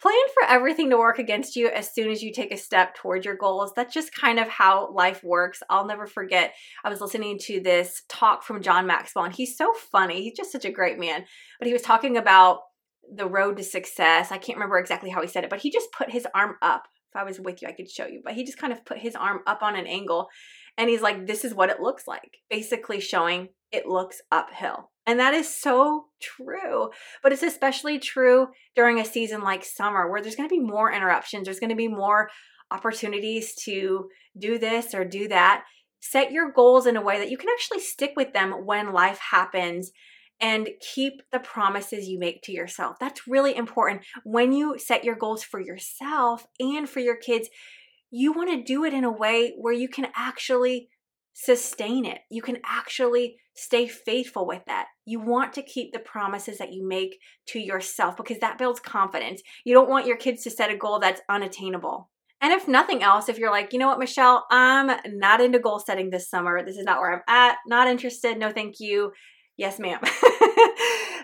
plan 0.02 0.14
for 0.34 0.48
everything 0.50 0.90
to 0.90 0.98
work 0.98 1.20
against 1.20 1.56
you 1.56 1.70
as 1.70 1.94
soon 1.94 2.12
as 2.12 2.22
you 2.22 2.34
take 2.34 2.54
a 2.54 2.58
step 2.58 2.94
towards 2.96 3.26
your 3.26 3.38
goals. 3.38 3.72
That's 3.76 3.94
just 3.94 4.14
kind 4.14 4.40
of 4.40 4.50
how 4.50 4.92
life 4.94 5.24
works. 5.24 5.64
I'll 5.70 5.88
never 5.88 6.06
forget, 6.06 6.54
I 6.84 6.90
was 6.90 7.00
listening 7.02 7.40
to 7.44 7.62
this 7.62 8.04
talk 8.10 8.44
from 8.44 8.62
John 8.62 8.86
Maxwell, 8.86 9.26
and 9.26 9.34
he's 9.34 9.58
so 9.58 9.74
funny. 9.74 10.24
He's 10.24 10.38
just 10.38 10.52
such 10.52 10.66
a 10.66 10.72
great 10.72 11.00
man. 11.00 11.24
But 11.60 11.68
he 11.68 11.74
was 11.74 11.82
talking 11.82 12.18
about 12.18 12.60
the 13.16 13.28
road 13.28 13.58
to 13.58 13.64
success. 13.64 14.32
I 14.32 14.38
can't 14.38 14.58
remember 14.58 14.78
exactly 14.78 15.10
how 15.10 15.22
he 15.22 15.28
said 15.28 15.44
it, 15.46 15.50
but 15.50 15.60
he 15.60 15.72
just 15.72 15.92
put 15.92 16.12
his 16.12 16.28
arm 16.36 16.56
up. 16.62 16.88
If 17.14 17.22
I 17.22 17.24
was 17.24 17.40
with 17.40 17.62
you, 17.62 17.68
I 17.68 17.74
could 17.74 17.90
show 17.90 18.08
you. 18.08 18.22
But 18.24 18.34
he 18.34 18.44
just 18.44 18.58
kind 18.58 18.74
of 18.74 18.86
put 18.86 18.98
his 18.98 19.16
arm 19.16 19.42
up 19.46 19.62
on 19.62 19.76
an 19.76 19.86
angle 19.86 20.30
and 20.78 20.90
he's 20.90 21.02
like, 21.02 21.28
this 21.28 21.46
is 21.46 21.54
what 21.54 21.70
it 21.70 21.80
looks 21.80 22.08
like, 22.08 22.40
basically 22.50 23.00
showing 23.00 23.50
it 23.72 23.86
looks 23.86 24.22
uphill. 24.32 24.92
And 25.06 25.20
that 25.20 25.34
is 25.34 25.54
so 25.54 26.06
true. 26.22 26.90
But 27.22 27.32
it's 27.32 27.44
especially 27.44 28.00
true 28.00 28.48
during 28.76 29.00
a 29.00 29.06
season 29.06 29.42
like 29.42 29.64
summer 29.64 30.10
where 30.10 30.22
there's 30.22 30.36
going 30.36 30.50
to 30.50 30.56
be 30.56 30.62
more 30.62 30.92
interruptions, 30.92 31.46
there's 31.46 31.60
going 31.60 31.70
to 31.70 31.76
be 31.76 31.88
more 31.88 32.30
opportunities 32.72 33.54
to 33.66 34.10
do 34.38 34.58
this 34.58 34.96
or 34.96 35.06
do 35.06 35.28
that. 35.28 35.66
Set 36.00 36.32
your 36.32 36.52
goals 36.52 36.88
in 36.88 36.98
a 36.98 37.02
way 37.02 37.20
that 37.20 37.30
you 37.30 37.38
can 37.38 37.50
actually 37.54 37.80
stick 37.80 38.14
with 38.16 38.34
them 38.34 38.66
when 38.66 38.92
life 38.92 39.20
happens 39.32 39.92
and 40.40 40.70
keep 40.82 41.22
the 41.32 41.40
promises 41.40 42.08
you 42.08 42.20
make 42.20 42.42
to 42.44 42.52
yourself. 42.52 42.98
That's 43.00 43.28
really 43.28 43.56
important. 43.56 44.04
When 44.24 44.52
you 44.52 44.78
set 44.78 45.04
your 45.04 45.16
goals 45.16 45.44
for 45.44 45.62
yourself 45.62 46.46
and 46.60 46.90
for 46.90 47.00
your 47.00 47.16
kids, 47.16 47.50
you 48.12 48.34
want 48.34 48.50
to 48.52 48.64
do 48.64 48.84
it 48.84 48.94
in 48.94 49.04
a 49.04 49.12
way 49.12 49.54
where 49.58 49.74
you 49.74 49.88
can 49.88 50.08
actually 50.16 50.90
sustain 51.34 52.06
it. 52.06 52.20
You 52.30 52.42
can 52.42 52.60
actually 52.66 53.38
stay 53.56 53.88
faithful 53.88 54.46
with 54.46 54.64
that. 54.66 54.88
You 55.06 55.20
want 55.20 55.54
to 55.54 55.64
keep 55.64 55.94
the 55.94 56.00
promises 56.00 56.58
that 56.58 56.74
you 56.74 56.88
make 56.88 57.18
to 57.48 57.60
yourself 57.60 58.18
because 58.18 58.40
that 58.40 58.58
builds 58.58 58.80
confidence. 58.80 59.42
You 59.64 59.74
don't 59.74 59.90
want 59.90 60.08
your 60.08 60.18
kids 60.18 60.44
to 60.44 60.52
set 60.52 60.72
a 60.72 60.78
goal 60.78 61.00
that's 61.00 61.22
unattainable. 61.30 62.10
And 62.42 62.52
if 62.52 62.68
nothing 62.68 63.04
else, 63.04 63.30
if 63.30 63.38
you're 63.38 63.52
like, 63.52 63.72
you 63.72 63.80
know 63.80 63.88
what, 63.88 64.00
Michelle, 64.00 64.46
I'm 64.52 64.92
not 65.18 65.40
into 65.40 65.60
goal 65.60 65.80
setting 65.80 66.10
this 66.10 66.30
summer. 66.30 66.64
This 66.64 66.78
is 66.78 66.84
not 66.84 67.00
where 67.00 67.14
I'm 67.14 67.22
at. 67.28 67.58
Not 67.66 67.88
interested. 67.88 68.38
No, 68.38 68.52
thank 68.52 68.80
you. 68.80 69.14
Yes, 69.58 69.80
ma'am. 69.80 70.00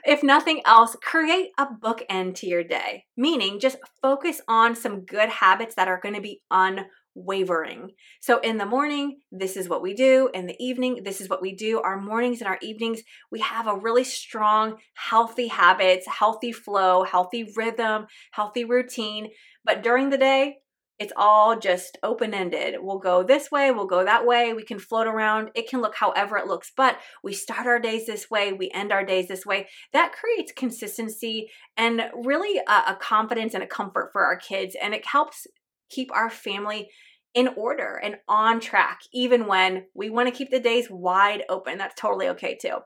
if 0.05 0.21
nothing 0.23 0.61
else, 0.65 0.95
create 1.01 1.49
a 1.57 1.65
bookend 1.65 2.35
to 2.35 2.47
your 2.47 2.63
day, 2.63 3.05
meaning 3.17 3.59
just 3.59 3.77
focus 4.01 4.41
on 4.47 4.75
some 4.75 5.01
good 5.01 5.29
habits 5.29 5.75
that 5.75 5.87
are 5.87 5.99
going 6.01 6.15
to 6.15 6.21
be 6.21 6.41
un 6.51 6.85
wavering. 7.15 7.91
So 8.21 8.39
in 8.39 8.57
the 8.57 8.65
morning, 8.65 9.19
this 9.31 9.57
is 9.57 9.67
what 9.67 9.81
we 9.81 9.93
do. 9.93 10.29
In 10.33 10.45
the 10.45 10.55
evening, 10.63 11.01
this 11.03 11.19
is 11.19 11.27
what 11.27 11.41
we 11.41 11.55
do. 11.55 11.81
Our 11.81 11.99
mornings 11.99 12.39
and 12.39 12.47
our 12.47 12.59
evenings, 12.61 13.01
we 13.31 13.39
have 13.39 13.67
a 13.67 13.75
really 13.75 14.03
strong, 14.03 14.77
healthy 14.93 15.47
habits, 15.47 16.07
healthy 16.07 16.51
flow, 16.51 17.03
healthy 17.03 17.51
rhythm, 17.55 18.05
healthy 18.31 18.63
routine. 18.63 19.29
But 19.65 19.83
during 19.83 20.11
the 20.11 20.17
day, 20.17 20.57
it's 20.99 21.13
all 21.15 21.57
just 21.57 21.97
open 22.03 22.33
ended. 22.33 22.75
We'll 22.79 22.99
go 22.99 23.23
this 23.23 23.49
way, 23.49 23.71
we'll 23.71 23.87
go 23.87 24.03
that 24.03 24.25
way, 24.25 24.53
we 24.53 24.63
can 24.63 24.79
float 24.79 25.07
around. 25.07 25.49
It 25.55 25.69
can 25.69 25.81
look 25.81 25.95
however 25.95 26.37
it 26.37 26.47
looks, 26.47 26.71
but 26.75 26.99
we 27.23 27.33
start 27.33 27.67
our 27.67 27.79
days 27.79 28.05
this 28.05 28.29
way, 28.29 28.51
we 28.51 28.69
end 28.73 28.91
our 28.91 29.05
days 29.05 29.29
this 29.29 29.45
way. 29.45 29.69
That 29.93 30.11
creates 30.11 30.51
consistency 30.51 31.49
and 31.77 32.03
really 32.13 32.59
a, 32.67 32.91
a 32.91 32.97
confidence 32.99 33.53
and 33.53 33.63
a 33.63 33.67
comfort 33.67 34.09
for 34.11 34.25
our 34.25 34.37
kids. 34.37 34.75
And 34.81 34.93
it 34.93 35.07
helps 35.07 35.47
keep 35.89 36.11
our 36.13 36.29
family 36.29 36.89
in 37.33 37.47
order 37.55 37.95
and 38.03 38.17
on 38.27 38.59
track, 38.59 38.99
even 39.13 39.45
when 39.45 39.85
we 39.93 40.09
want 40.09 40.27
to 40.27 40.35
keep 40.35 40.49
the 40.49 40.59
days 40.59 40.87
wide 40.89 41.43
open. 41.47 41.77
That's 41.77 41.99
totally 41.99 42.27
okay 42.29 42.57
too. 42.61 42.77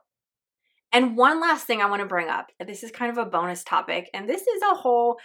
And 0.92 1.16
one 1.16 1.40
last 1.40 1.66
thing 1.66 1.82
I 1.82 1.86
want 1.86 2.02
to 2.02 2.06
bring 2.06 2.28
up. 2.28 2.52
This 2.64 2.84
is 2.84 2.92
kind 2.92 3.10
of 3.10 3.18
a 3.18 3.28
bonus 3.28 3.64
topic, 3.64 4.08
and 4.14 4.28
this 4.28 4.42
is 4.42 4.62
a 4.62 4.76
whole 4.76 5.16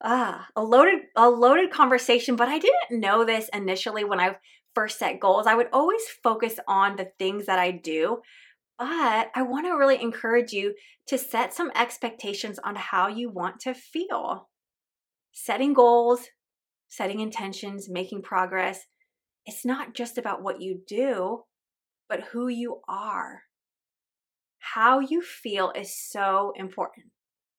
uh, 0.00 0.38
a 0.54 0.62
loaded 0.62 1.00
a 1.16 1.28
loaded 1.28 1.70
conversation, 1.70 2.36
but 2.36 2.48
I 2.48 2.58
didn't 2.58 3.00
know 3.00 3.24
this 3.24 3.48
initially 3.52 4.04
when 4.04 4.20
I 4.20 4.36
first 4.74 4.98
set 4.98 5.20
goals. 5.20 5.46
I 5.46 5.54
would 5.54 5.68
always 5.72 6.02
focus 6.22 6.58
on 6.68 6.96
the 6.96 7.10
things 7.18 7.46
that 7.46 7.58
I 7.58 7.70
do, 7.70 8.18
but 8.78 9.30
I 9.34 9.42
want 9.42 9.66
to 9.66 9.72
really 9.72 10.00
encourage 10.00 10.52
you 10.52 10.74
to 11.08 11.16
set 11.16 11.54
some 11.54 11.70
expectations 11.74 12.58
on 12.62 12.76
how 12.76 13.08
you 13.08 13.30
want 13.30 13.60
to 13.60 13.74
feel. 13.74 14.48
Setting 15.32 15.72
goals, 15.72 16.26
setting 16.88 17.20
intentions, 17.20 17.88
making 17.88 18.22
progress, 18.22 18.86
it's 19.46 19.64
not 19.64 19.94
just 19.94 20.18
about 20.18 20.42
what 20.42 20.60
you 20.60 20.80
do, 20.86 21.44
but 22.08 22.24
who 22.32 22.48
you 22.48 22.80
are. 22.88 23.42
How 24.58 24.98
you 24.98 25.22
feel 25.22 25.72
is 25.76 25.96
so 25.96 26.52
important. 26.56 27.06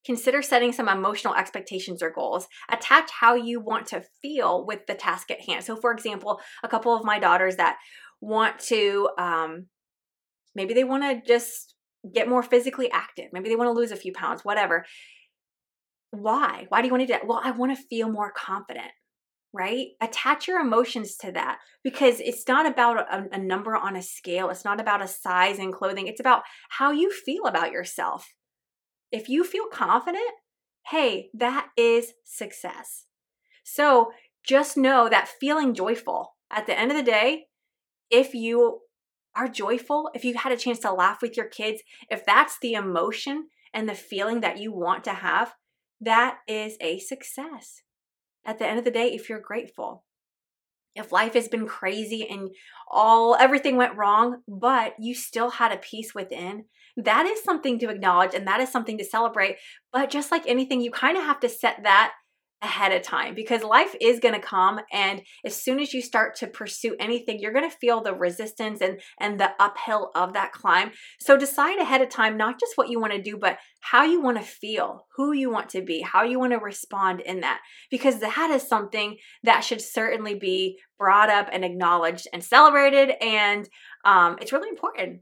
Consider 0.07 0.41
setting 0.41 0.71
some 0.71 0.87
emotional 0.87 1.35
expectations 1.35 2.01
or 2.01 2.09
goals. 2.09 2.47
Attach 2.71 3.11
how 3.11 3.35
you 3.35 3.59
want 3.59 3.87
to 3.87 4.03
feel 4.21 4.65
with 4.65 4.87
the 4.87 4.95
task 4.95 5.29
at 5.29 5.41
hand. 5.41 5.65
So, 5.65 5.75
for 5.75 5.91
example, 5.91 6.39
a 6.63 6.69
couple 6.69 6.95
of 6.95 7.03
my 7.03 7.19
daughters 7.19 7.57
that 7.57 7.75
want 8.21 8.57
to, 8.59 9.09
um, 9.19 9.67
maybe 10.55 10.73
they 10.73 10.85
want 10.85 11.03
to 11.03 11.21
just 11.27 11.75
get 12.11 12.29
more 12.29 12.41
physically 12.41 12.89
active. 12.89 13.25
Maybe 13.33 13.49
they 13.49 13.57
want 13.57 13.67
to 13.67 13.79
lose 13.79 13.91
a 13.91 13.97
few 13.97 14.13
pounds, 14.13 14.45
whatever. 14.45 14.85
Why? 16.11 16.67
Why 16.69 16.81
do 16.81 16.87
you 16.87 16.93
want 16.93 17.01
to 17.01 17.07
do 17.07 17.13
that? 17.13 17.27
Well, 17.27 17.41
I 17.43 17.51
want 17.51 17.77
to 17.77 17.83
feel 17.89 18.09
more 18.09 18.31
confident 18.31 18.91
right? 19.53 19.87
Attach 20.01 20.47
your 20.47 20.59
emotions 20.59 21.15
to 21.17 21.31
that 21.31 21.59
because 21.83 22.19
it's 22.19 22.47
not 22.47 22.65
about 22.65 22.99
a, 22.99 23.27
a, 23.31 23.39
number 23.39 23.75
on 23.75 23.95
a 23.95 24.01
scale. 24.01 24.49
It's 24.49 24.65
not 24.65 24.79
about 24.79 25.01
a 25.01 25.07
size 25.07 25.57
in 25.57 25.71
clothing. 25.71 26.07
It's 26.07 26.19
about 26.19 26.43
how 26.69 26.91
you 26.91 27.11
feel 27.11 27.45
about 27.45 27.71
yourself. 27.71 28.27
If 29.11 29.29
you 29.29 29.43
feel 29.43 29.67
confident, 29.71 30.29
hey, 30.87 31.29
that 31.33 31.69
is 31.77 32.13
success. 32.23 33.05
So 33.63 34.11
just 34.45 34.77
know 34.77 35.09
that 35.09 35.27
feeling 35.27 35.73
joyful 35.73 36.35
at 36.51 36.65
the 36.65 36.77
end 36.77 36.91
of 36.91 36.97
the 36.97 37.03
day, 37.03 37.45
if 38.09 38.33
you 38.33 38.81
are 39.35 39.47
joyful, 39.47 40.09
if 40.13 40.23
you 40.23 40.35
had 40.35 40.51
a 40.51 40.57
chance 40.57 40.79
to 40.79 40.91
laugh 40.91 41.21
with 41.21 41.37
your 41.37 41.47
kids, 41.47 41.81
if 42.09 42.25
that's 42.25 42.57
the 42.59 42.73
emotion 42.73 43.47
and 43.73 43.87
the 43.87 43.95
feeling 43.95 44.41
that 44.41 44.59
you 44.59 44.73
want 44.73 45.03
to 45.03 45.13
have, 45.13 45.53
that 46.01 46.39
is 46.47 46.77
a 46.79 46.99
success 46.99 47.81
at 48.45 48.59
the 48.59 48.67
end 48.67 48.79
of 48.79 48.85
the 48.85 48.91
day 48.91 49.13
if 49.13 49.29
you're 49.29 49.41
grateful. 49.41 50.05
If 50.97 51.11
life 51.11 51.33
has 51.33 51.47
been 51.47 51.67
crazy 51.67 52.27
and 52.27 52.49
all 52.89 53.35
everything 53.35 53.77
went 53.77 53.97
wrong, 53.97 54.41
but 54.47 54.95
you 54.99 55.13
still 55.15 55.51
had 55.51 55.71
a 55.71 55.77
peace 55.77 56.13
within, 56.15 56.65
that 56.97 57.25
is 57.25 57.43
something 57.43 57.79
to 57.79 57.89
acknowledge 57.89 58.33
and 58.33 58.47
that 58.47 58.59
is 58.59 58.69
something 58.69 58.97
to 58.97 59.05
celebrate. 59.05 59.57
But 59.93 60.09
just 60.09 60.31
like 60.31 60.47
anything, 60.47 60.81
you 60.81 60.91
kind 60.91 61.17
of 61.17 61.23
have 61.23 61.39
to 61.41 61.49
set 61.49 61.83
that 61.83 62.13
ahead 62.61 62.91
of 62.91 63.03
time 63.03 63.35
because 63.35 63.63
life 63.63 63.95
is 64.01 64.19
going 64.19 64.33
to 64.33 64.39
come 64.39 64.79
and 64.91 65.21
as 65.45 65.55
soon 65.55 65.79
as 65.79 65.93
you 65.93 66.01
start 66.01 66.35
to 66.35 66.47
pursue 66.47 66.95
anything 66.99 67.39
you're 67.39 67.53
going 67.53 67.69
to 67.69 67.77
feel 67.77 68.01
the 68.01 68.13
resistance 68.13 68.81
and 68.81 68.99
and 69.19 69.39
the 69.39 69.51
uphill 69.59 70.09
of 70.15 70.33
that 70.33 70.51
climb. 70.51 70.91
So 71.19 71.37
decide 71.37 71.79
ahead 71.79 72.01
of 72.01 72.09
time 72.09 72.35
not 72.35 72.59
just 72.59 72.73
what 72.75 72.89
you 72.89 72.99
want 72.99 73.13
to 73.13 73.21
do 73.21 73.37
but 73.37 73.59
how 73.81 74.03
you 74.03 74.21
want 74.21 74.37
to 74.37 74.43
feel 74.43 75.05
who 75.15 75.33
you 75.33 75.51
want 75.51 75.69
to 75.69 75.81
be 75.81 76.01
how 76.01 76.23
you 76.23 76.39
want 76.39 76.51
to 76.51 76.57
respond 76.57 77.21
in 77.21 77.41
that 77.41 77.59
because 77.91 78.19
that 78.19 78.49
is 78.51 78.67
something 78.67 79.17
that 79.43 79.61
should 79.61 79.81
certainly 79.81 80.33
be 80.33 80.79
brought 80.97 81.29
up 81.29 81.47
and 81.51 81.63
acknowledged 81.63 82.27
and 82.33 82.43
celebrated 82.43 83.11
and 83.21 83.69
um, 84.03 84.37
it's 84.41 84.51
really 84.51 84.69
important 84.69 85.19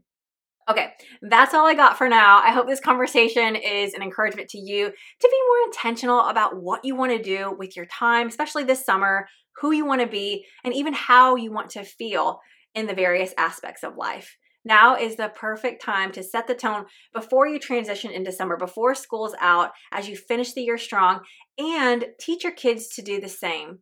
Okay, 0.68 0.88
that's 1.22 1.54
all 1.54 1.64
I 1.64 1.74
got 1.74 1.96
for 1.96 2.08
now. 2.08 2.40
I 2.42 2.50
hope 2.50 2.66
this 2.66 2.80
conversation 2.80 3.54
is 3.54 3.94
an 3.94 4.02
encouragement 4.02 4.48
to 4.50 4.58
you 4.58 4.86
to 4.86 5.28
be 5.28 5.48
more 5.48 5.66
intentional 5.66 6.20
about 6.20 6.60
what 6.60 6.84
you 6.84 6.96
want 6.96 7.12
to 7.12 7.22
do 7.22 7.54
with 7.56 7.76
your 7.76 7.86
time, 7.86 8.26
especially 8.26 8.64
this 8.64 8.84
summer, 8.84 9.28
who 9.60 9.70
you 9.70 9.86
want 9.86 10.00
to 10.00 10.08
be, 10.08 10.44
and 10.64 10.74
even 10.74 10.92
how 10.92 11.36
you 11.36 11.52
want 11.52 11.70
to 11.70 11.84
feel 11.84 12.40
in 12.74 12.88
the 12.88 12.94
various 12.94 13.32
aspects 13.38 13.84
of 13.84 13.96
life. 13.96 14.36
Now 14.64 14.96
is 14.96 15.14
the 15.14 15.28
perfect 15.28 15.82
time 15.82 16.10
to 16.12 16.24
set 16.24 16.48
the 16.48 16.54
tone 16.54 16.86
before 17.14 17.46
you 17.46 17.60
transition 17.60 18.10
into 18.10 18.32
summer, 18.32 18.56
before 18.56 18.96
school's 18.96 19.36
out, 19.40 19.70
as 19.92 20.08
you 20.08 20.16
finish 20.16 20.52
the 20.52 20.62
year 20.62 20.78
strong, 20.78 21.20
and 21.56 22.06
teach 22.18 22.42
your 22.42 22.52
kids 22.52 22.88
to 22.96 23.02
do 23.02 23.20
the 23.20 23.28
same 23.28 23.78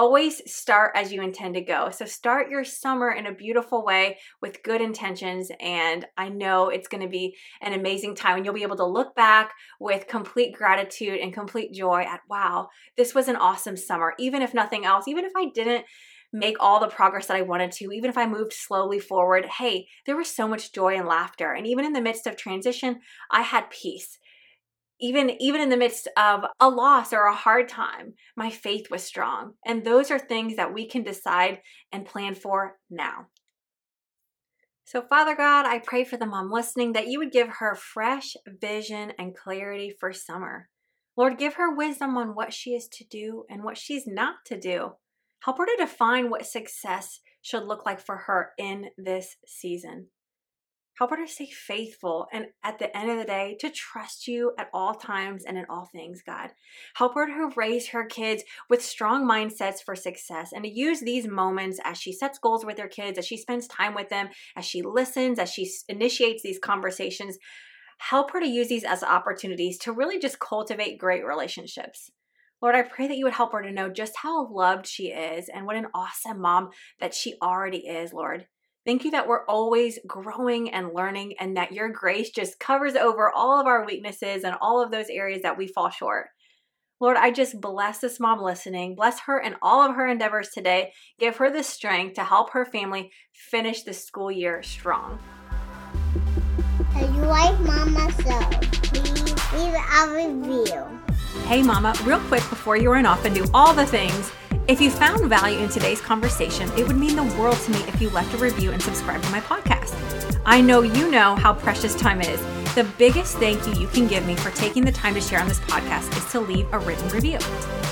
always 0.00 0.40
start 0.50 0.92
as 0.94 1.12
you 1.12 1.20
intend 1.20 1.52
to 1.52 1.60
go. 1.60 1.90
So 1.90 2.06
start 2.06 2.48
your 2.48 2.64
summer 2.64 3.10
in 3.10 3.26
a 3.26 3.34
beautiful 3.34 3.84
way 3.84 4.16
with 4.40 4.62
good 4.62 4.80
intentions. 4.80 5.50
And 5.60 6.06
I 6.16 6.30
know 6.30 6.70
it's 6.70 6.88
going 6.88 7.02
to 7.02 7.08
be 7.08 7.36
an 7.60 7.74
amazing 7.74 8.14
time. 8.14 8.36
And 8.36 8.46
you'll 8.46 8.54
be 8.54 8.62
able 8.62 8.78
to 8.78 8.86
look 8.86 9.14
back 9.14 9.52
with 9.78 10.08
complete 10.08 10.54
gratitude 10.56 11.20
and 11.20 11.34
complete 11.34 11.74
joy 11.74 12.00
at, 12.00 12.20
wow, 12.30 12.68
this 12.96 13.14
was 13.14 13.28
an 13.28 13.36
awesome 13.36 13.76
summer. 13.76 14.14
Even 14.18 14.40
if 14.40 14.54
nothing 14.54 14.86
else, 14.86 15.06
even 15.06 15.26
if 15.26 15.32
I 15.36 15.50
didn't 15.54 15.84
make 16.32 16.56
all 16.60 16.80
the 16.80 16.88
progress 16.88 17.26
that 17.26 17.36
I 17.36 17.42
wanted 17.42 17.70
to, 17.72 17.92
even 17.92 18.08
if 18.08 18.16
I 18.16 18.26
moved 18.26 18.54
slowly 18.54 19.00
forward, 19.00 19.44
hey, 19.58 19.86
there 20.06 20.16
was 20.16 20.34
so 20.34 20.48
much 20.48 20.72
joy 20.72 20.96
and 20.96 21.06
laughter. 21.06 21.52
And 21.52 21.66
even 21.66 21.84
in 21.84 21.92
the 21.92 22.00
midst 22.00 22.26
of 22.26 22.36
transition, 22.38 23.00
I 23.30 23.42
had 23.42 23.68
peace 23.68 24.16
even 25.00 25.30
even 25.40 25.60
in 25.60 25.68
the 25.68 25.76
midst 25.76 26.08
of 26.16 26.44
a 26.60 26.68
loss 26.68 27.12
or 27.12 27.24
a 27.26 27.34
hard 27.34 27.68
time 27.68 28.14
my 28.36 28.50
faith 28.50 28.90
was 28.90 29.02
strong 29.02 29.54
and 29.64 29.84
those 29.84 30.10
are 30.10 30.18
things 30.18 30.56
that 30.56 30.74
we 30.74 30.86
can 30.86 31.02
decide 31.02 31.60
and 31.92 32.06
plan 32.06 32.34
for 32.34 32.76
now 32.90 33.26
So, 34.84 35.02
Father 35.02 35.36
God, 35.36 35.66
I 35.66 35.78
pray 35.78 36.02
for 36.04 36.16
the 36.16 36.26
mom 36.26 36.50
listening 36.50 36.94
that 36.94 37.06
you 37.06 37.20
would 37.20 37.30
give 37.30 37.48
her 37.60 37.76
fresh 37.76 38.34
vision 38.60 39.12
and 39.18 39.36
clarity 39.36 39.94
for 40.00 40.12
summer. 40.12 40.68
Lord, 41.16 41.38
give 41.38 41.54
her 41.54 41.74
wisdom 41.74 42.16
on 42.16 42.34
what 42.34 42.52
she 42.52 42.70
is 42.70 42.88
to 42.94 43.04
do 43.04 43.44
and 43.48 43.62
what 43.62 43.78
she's 43.78 44.06
not 44.06 44.36
to 44.46 44.58
do. 44.58 44.92
Help 45.44 45.58
her 45.58 45.66
to 45.66 45.76
define 45.78 46.28
what 46.28 46.44
success 46.44 47.20
should 47.40 47.64
look 47.64 47.86
like 47.86 48.00
for 48.00 48.16
her 48.16 48.50
in 48.58 48.86
this 48.98 49.36
season. 49.46 50.08
Help 51.00 51.12
her 51.12 51.16
to 51.16 51.26
stay 51.26 51.46
faithful 51.46 52.26
and 52.30 52.48
at 52.62 52.78
the 52.78 52.94
end 52.94 53.10
of 53.10 53.16
the 53.16 53.24
day, 53.24 53.56
to 53.58 53.70
trust 53.70 54.28
you 54.28 54.52
at 54.58 54.68
all 54.74 54.92
times 54.92 55.46
and 55.46 55.56
in 55.56 55.64
all 55.70 55.88
things, 55.90 56.20
God. 56.20 56.50
Help 56.94 57.14
her 57.14 57.26
to 57.26 57.54
raise 57.56 57.88
her 57.88 58.04
kids 58.04 58.42
with 58.68 58.84
strong 58.84 59.26
mindsets 59.26 59.82
for 59.82 59.96
success 59.96 60.50
and 60.52 60.62
to 60.62 60.70
use 60.70 61.00
these 61.00 61.26
moments 61.26 61.80
as 61.84 61.96
she 61.96 62.12
sets 62.12 62.38
goals 62.38 62.66
with 62.66 62.78
her 62.78 62.86
kids, 62.86 63.16
as 63.16 63.26
she 63.26 63.38
spends 63.38 63.66
time 63.66 63.94
with 63.94 64.10
them, 64.10 64.28
as 64.54 64.66
she 64.66 64.82
listens, 64.82 65.38
as 65.38 65.50
she 65.50 65.70
initiates 65.88 66.42
these 66.42 66.58
conversations. 66.58 67.38
Help 67.96 68.32
her 68.32 68.40
to 68.40 68.46
use 68.46 68.68
these 68.68 68.84
as 68.84 69.02
opportunities 69.02 69.78
to 69.78 69.92
really 69.92 70.18
just 70.18 70.38
cultivate 70.38 70.98
great 70.98 71.24
relationships. 71.24 72.10
Lord, 72.60 72.74
I 72.74 72.82
pray 72.82 73.08
that 73.08 73.16
you 73.16 73.24
would 73.24 73.32
help 73.32 73.52
her 73.52 73.62
to 73.62 73.72
know 73.72 73.88
just 73.88 74.18
how 74.18 74.52
loved 74.52 74.86
she 74.86 75.04
is 75.04 75.48
and 75.48 75.64
what 75.64 75.76
an 75.76 75.86
awesome 75.94 76.42
mom 76.42 76.68
that 77.00 77.14
she 77.14 77.36
already 77.40 77.86
is, 77.86 78.12
Lord. 78.12 78.48
Thank 78.86 79.04
you 79.04 79.10
that 79.10 79.28
we're 79.28 79.44
always 79.44 79.98
growing 80.06 80.70
and 80.70 80.94
learning, 80.94 81.34
and 81.38 81.56
that 81.56 81.72
your 81.72 81.90
grace 81.90 82.30
just 82.30 82.58
covers 82.58 82.94
over 82.94 83.30
all 83.30 83.60
of 83.60 83.66
our 83.66 83.84
weaknesses 83.84 84.42
and 84.42 84.56
all 84.62 84.82
of 84.82 84.90
those 84.90 85.10
areas 85.10 85.42
that 85.42 85.58
we 85.58 85.66
fall 85.66 85.90
short. 85.90 86.28
Lord, 86.98 87.18
I 87.18 87.30
just 87.30 87.60
bless 87.60 87.98
this 87.98 88.18
mom 88.18 88.42
listening. 88.42 88.94
Bless 88.94 89.20
her 89.20 89.38
in 89.38 89.56
all 89.60 89.86
of 89.86 89.96
her 89.96 90.06
endeavors 90.06 90.48
today. 90.50 90.92
Give 91.18 91.36
her 91.36 91.50
the 91.50 91.62
strength 91.62 92.14
to 92.14 92.24
help 92.24 92.50
her 92.50 92.64
family 92.64 93.10
finish 93.32 93.82
the 93.82 93.92
school 93.92 94.30
year 94.30 94.62
strong. 94.62 95.18
If 96.94 97.14
you 97.14 97.22
like 97.22 97.58
Mama 97.60 98.10
So, 98.12 98.40
please 98.88 99.34
leave 99.52 99.74
a 99.74 100.08
review. 100.10 101.00
Hey, 101.46 101.62
Mama, 101.62 101.94
real 102.04 102.20
quick 102.20 102.48
before 102.48 102.76
you 102.76 102.90
run 102.90 103.06
off 103.06 103.24
and 103.24 103.34
do 103.34 103.44
all 103.52 103.74
the 103.74 103.86
things, 103.86 104.32
if 104.70 104.80
you 104.80 104.88
found 104.88 105.28
value 105.28 105.58
in 105.58 105.68
today's 105.68 106.00
conversation, 106.00 106.70
it 106.78 106.86
would 106.86 106.96
mean 106.96 107.16
the 107.16 107.24
world 107.36 107.56
to 107.56 107.72
me 107.72 107.78
if 107.88 108.00
you 108.00 108.08
left 108.10 108.32
a 108.34 108.36
review 108.36 108.70
and 108.70 108.80
subscribed 108.80 109.24
to 109.24 109.30
my 109.30 109.40
podcast. 109.40 110.40
I 110.46 110.60
know 110.60 110.82
you 110.82 111.10
know 111.10 111.34
how 111.34 111.54
precious 111.54 111.92
time 111.96 112.20
is. 112.20 112.40
The 112.76 112.88
biggest 112.96 113.38
thank 113.38 113.66
you 113.66 113.72
you 113.74 113.88
can 113.88 114.06
give 114.06 114.24
me 114.24 114.36
for 114.36 114.52
taking 114.52 114.84
the 114.84 114.92
time 114.92 115.14
to 115.14 115.20
share 115.20 115.40
on 115.40 115.48
this 115.48 115.58
podcast 115.58 116.16
is 116.16 116.30
to 116.30 116.38
leave 116.38 116.72
a 116.72 116.78
written 116.78 117.08
review. 117.08 117.38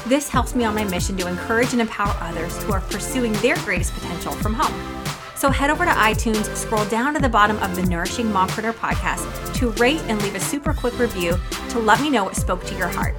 This 0.06 0.28
helps 0.28 0.54
me 0.54 0.64
on 0.64 0.76
my 0.76 0.84
mission 0.84 1.16
to 1.16 1.26
encourage 1.26 1.72
and 1.72 1.80
empower 1.80 2.16
others 2.20 2.62
who 2.62 2.72
are 2.72 2.80
pursuing 2.82 3.32
their 3.34 3.56
greatest 3.56 3.92
potential 3.94 4.30
from 4.34 4.54
home. 4.54 5.07
So 5.38 5.50
head 5.50 5.70
over 5.70 5.84
to 5.84 5.90
iTunes, 5.92 6.52
scroll 6.56 6.84
down 6.86 7.14
to 7.14 7.20
the 7.20 7.28
bottom 7.28 7.58
of 7.58 7.76
the 7.76 7.82
Nourishing 7.82 8.26
Mompreneur 8.26 8.72
podcast 8.72 9.54
to 9.54 9.70
rate 9.80 10.00
and 10.08 10.20
leave 10.20 10.34
a 10.34 10.40
super 10.40 10.74
quick 10.74 10.98
review 10.98 11.38
to 11.68 11.78
let 11.78 12.00
me 12.00 12.10
know 12.10 12.24
what 12.24 12.34
spoke 12.34 12.64
to 12.64 12.74
your 12.74 12.88
heart. 12.88 13.14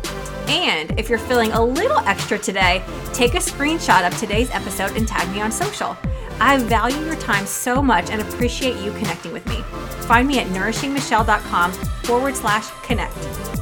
And 0.50 1.00
if 1.00 1.08
you're 1.08 1.18
feeling 1.18 1.54
a 1.54 1.64
little 1.64 2.00
extra 2.00 2.38
today, 2.38 2.84
take 3.14 3.36
a 3.36 3.38
screenshot 3.38 4.06
of 4.06 4.18
today's 4.20 4.52
episode 4.52 4.98
and 4.98 5.08
tag 5.08 5.34
me 5.34 5.40
on 5.40 5.50
social. 5.50 5.96
I 6.42 6.58
value 6.58 7.06
your 7.06 7.16
time 7.16 7.46
so 7.46 7.82
much 7.82 8.10
and 8.10 8.22
appreciate 8.22 8.76
you 8.84 8.92
connecting 8.92 9.32
with 9.32 9.48
me. 9.48 9.62
Find 10.06 10.28
me 10.28 10.40
at 10.40 10.48
nourishingmichelle.com 10.48 11.72
forward 12.04 12.36
slash 12.36 12.70
connect. 12.84 13.59